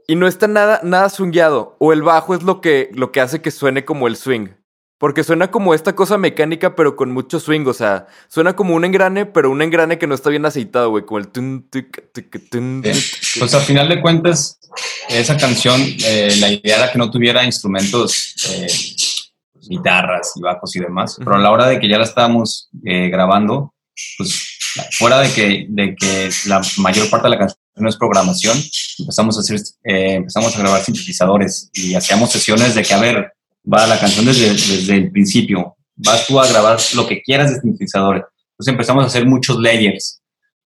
[0.06, 1.76] Y no está nada, nada swingueado.
[1.78, 4.48] O el bajo es lo que, lo que hace que suene como el swing.
[4.98, 7.66] Porque suena como esta cosa mecánica, pero con mucho swing.
[7.66, 11.04] O sea, suena como un engrane, pero un engrane que no está bien aceitado, güey.
[11.04, 11.28] Como el...
[13.38, 14.58] pues al final de cuentas,
[15.08, 18.66] esa canción, eh, la idea era que no tuviera instrumentos, eh,
[19.52, 21.16] pues, guitarras y bajos y demás.
[21.18, 23.74] Pero a la hora de que ya la estábamos eh, grabando,
[24.18, 24.58] pues
[24.98, 28.56] fuera de que, de que la mayor parte de la canción no es programación,
[28.98, 33.32] empezamos a hacer, eh, empezamos a grabar sintetizadores y hacíamos sesiones de que, a ver,
[33.70, 37.60] va la canción desde, desde el principio, vas tú a grabar lo que quieras de
[37.60, 38.24] sintetizadores.
[38.52, 40.20] Entonces empezamos a hacer muchos layers,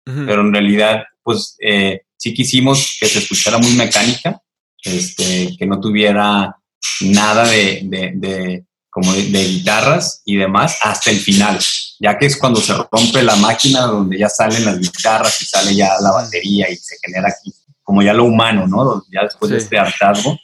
[0.05, 4.41] pero en realidad, pues eh, sí quisimos que se escuchara muy mecánica,
[4.83, 6.57] este, que no tuviera
[7.01, 11.59] nada de, de, de como de, guitarras y demás hasta el final,
[12.01, 15.75] ya que es cuando se rompe la máquina donde ya salen las guitarras y sale
[15.75, 17.53] ya la batería y se genera aquí
[17.85, 19.05] como ya lo humano, ¿no?
[19.13, 20.39] Ya después de este hartazgo,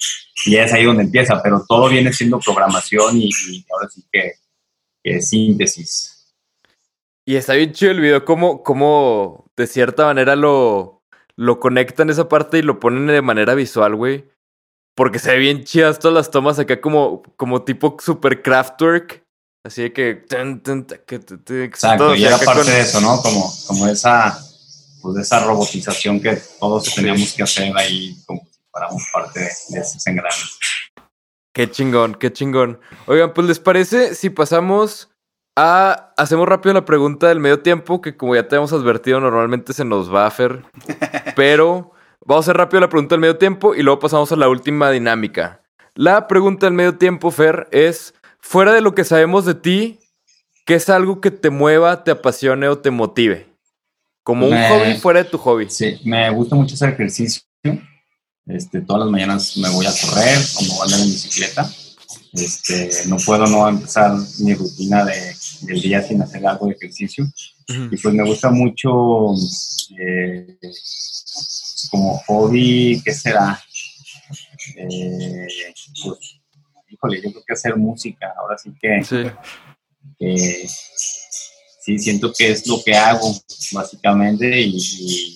[0.45, 3.31] y es ahí donde empieza, pero todo viene siendo programación y,
[3.73, 4.35] ahora sí que,
[5.03, 6.35] que, síntesis.
[7.25, 11.03] Y está bien chido el video, como, como de cierta manera lo,
[11.35, 14.29] lo conectan esa parte y lo ponen de manera visual, güey.
[14.95, 19.25] Porque se ve bien chidas todas las tomas acá como, como tipo super craftwork.
[19.65, 20.25] Así de que...
[21.65, 23.21] Exacto, y era parte de eso, ¿no?
[23.21, 24.39] Como, como esa
[25.03, 30.07] pues, esa robotización que todos teníamos que hacer ahí como si fuéramos parte de, esos
[30.07, 30.59] engranes.
[31.53, 32.81] Qué chingón, qué chingón.
[33.07, 35.11] Oigan, pues les parece si pasamos
[35.57, 36.13] a...
[36.17, 39.85] Hacemos rápido la pregunta del medio tiempo, que como ya te hemos advertido, normalmente se
[39.85, 40.65] nos va a hacer.
[41.37, 41.93] pero
[42.25, 44.91] vamos a hacer rápido la pregunta del medio tiempo y luego pasamos a la última
[44.91, 45.63] dinámica.
[45.95, 48.15] La pregunta del medio tiempo, Fer, es,
[48.51, 50.01] fuera de lo que sabemos de ti,
[50.67, 53.47] ¿qué es algo que te mueva, te apasione o te motive?
[54.25, 55.71] Como un Me- hobby fuera de tu hobby.
[55.71, 57.43] Sí, me gusta mucho hacer ejercicio.
[58.47, 61.71] Este, todas las mañanas me voy a correr o me voy a andar en bicicleta.
[62.33, 65.33] Este, no puedo no empezar mi rutina de,
[65.63, 67.25] del día sin hacer algo de ejercicio.
[67.69, 69.33] Y pues me gusta mucho
[69.97, 70.59] eh,
[71.93, 73.63] como hobby, ¿qué será?
[74.77, 75.47] Eh,
[76.03, 76.40] pues,
[76.91, 78.35] híjole, yo creo que hacer música.
[78.39, 79.23] Ahora sí que Sí.
[80.19, 80.69] eh,
[81.83, 83.35] sí, siento que es lo que hago,
[83.73, 85.35] básicamente, y, y-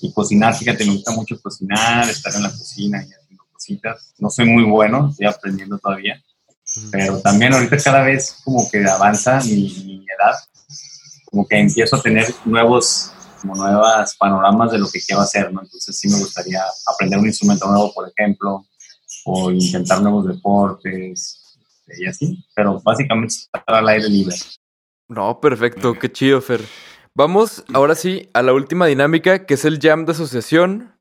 [0.00, 4.12] y cocinar, fíjate, me gusta mucho cocinar, estar en la cocina y haciendo cositas.
[4.18, 6.22] No soy muy bueno, estoy aprendiendo todavía,
[6.90, 10.34] pero también ahorita cada vez como que avanza mi, mi edad,
[11.26, 15.62] como que empiezo a tener nuevos, como nuevas panoramas de lo que quiero hacer, ¿no?
[15.62, 18.66] Entonces sí me gustaría aprender un instrumento nuevo, por ejemplo,
[19.26, 21.58] o intentar nuevos deportes,
[21.98, 24.36] y así, pero básicamente estar al aire libre.
[25.08, 26.60] No, perfecto, qué chido, Fer.
[27.14, 30.94] Vamos ahora sí a la última dinámica, que es el jam de asociación.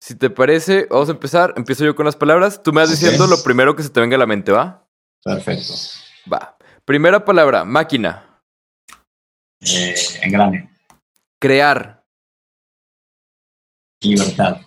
[0.00, 1.54] Si te parece, vamos a empezar.
[1.56, 2.62] Empiezo yo con las palabras.
[2.62, 4.86] Tú me vas diciendo lo primero que se te venga a la mente, ¿va?
[5.22, 5.72] Perfecto.
[6.30, 6.56] Va.
[6.84, 8.42] Primera palabra, máquina.
[9.60, 10.70] Eh, engrane,
[11.40, 12.04] Crear.
[14.02, 14.60] libertad,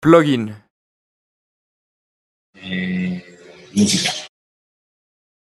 [0.00, 0.54] Plugin.
[2.62, 4.10] Eh, música,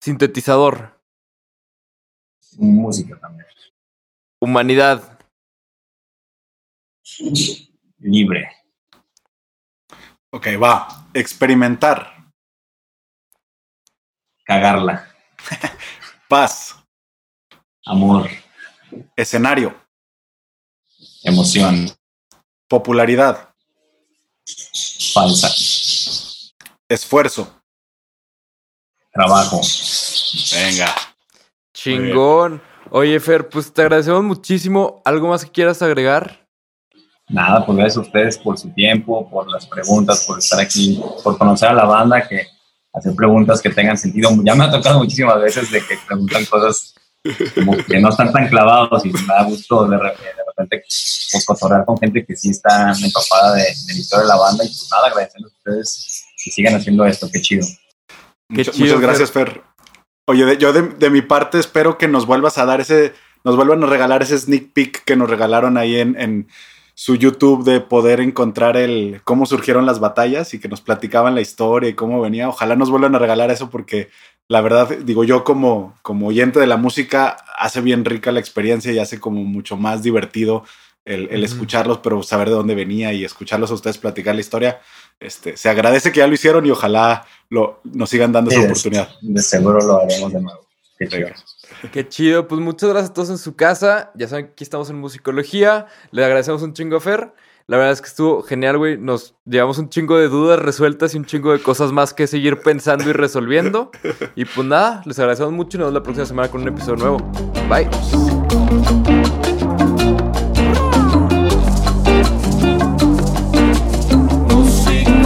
[0.01, 0.99] Sintetizador.
[2.57, 3.47] música también,
[4.41, 5.19] Humanidad.
[7.99, 8.49] libre,
[10.31, 11.09] Ok, va.
[11.13, 12.31] Experimentar.
[14.45, 15.13] cagarla,
[16.29, 16.75] Paz.
[17.85, 18.29] amor,
[19.15, 19.75] Escenario.
[21.23, 21.87] emoción,
[22.67, 23.53] Popularidad.
[25.13, 25.49] falsa,
[26.89, 27.55] Esfuerzo.
[29.11, 29.61] trabajo.
[30.53, 30.95] Venga.
[31.73, 32.61] Chingón.
[32.91, 35.01] Oye, Fer, pues te agradecemos muchísimo.
[35.05, 36.47] ¿Algo más que quieras agregar?
[37.27, 41.37] Nada, pues gracias a ustedes por su tiempo, por las preguntas, por estar aquí, por
[41.37, 42.47] conocer a la banda, que
[42.93, 44.31] hacer preguntas que tengan sentido.
[44.43, 46.95] Ya me ha tocado muchísimas veces de que preguntan cosas
[47.53, 51.43] como que no están tan clavados y me da gusto de, re- de repente pues,
[51.45, 54.67] cotorrear con gente que sí está empapada de, de la historia de la banda y
[54.67, 57.65] pues nada, agradecerles a ustedes que sigan haciendo esto, qué chido.
[58.49, 59.61] Qué Mucha- chido, muchas gracias, Fer.
[60.27, 63.13] Oye, de- yo de, de mi parte espero que nos vuelvas a dar ese,
[63.43, 66.47] nos vuelvan a regalar ese sneak peek que nos regalaron ahí en, en
[66.93, 71.41] su YouTube de poder encontrar el cómo surgieron las batallas y que nos platicaban la
[71.41, 72.49] historia y cómo venía.
[72.49, 74.09] Ojalá nos vuelvan a regalar eso porque
[74.49, 78.91] la verdad, digo yo como, como oyente de la música, hace bien rica la experiencia
[78.91, 80.63] y hace como mucho más divertido
[81.05, 84.81] el, el escucharlos, pero saber de dónde venía y escucharlos a ustedes platicar la historia.
[85.19, 88.65] Este, se agradece que ya lo hicieron y ojalá lo, nos sigan dando esa Sí,
[88.65, 89.09] de- oportunidad.
[89.21, 90.59] De seguro lo haremos de nuevo.
[90.97, 91.25] Qué chido.
[91.27, 91.91] Venga.
[91.91, 92.47] Qué chido.
[92.47, 94.11] Pues muchas gracias a todos en su casa.
[94.15, 95.87] Ya saben que aquí estamos en musicología.
[96.11, 97.33] Le agradecemos un chingo a Fer.
[97.67, 98.97] La verdad es que estuvo genial, güey.
[98.97, 102.61] Nos llevamos un chingo de dudas resueltas y un chingo de cosas más que seguir
[102.61, 103.91] pensando y resolviendo.
[104.35, 106.95] Y pues nada, les agradecemos mucho y nos vemos la próxima semana con un episodio
[106.95, 107.17] nuevo.
[107.69, 108.38] Bye.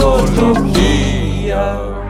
[0.04, 2.03] Musicología.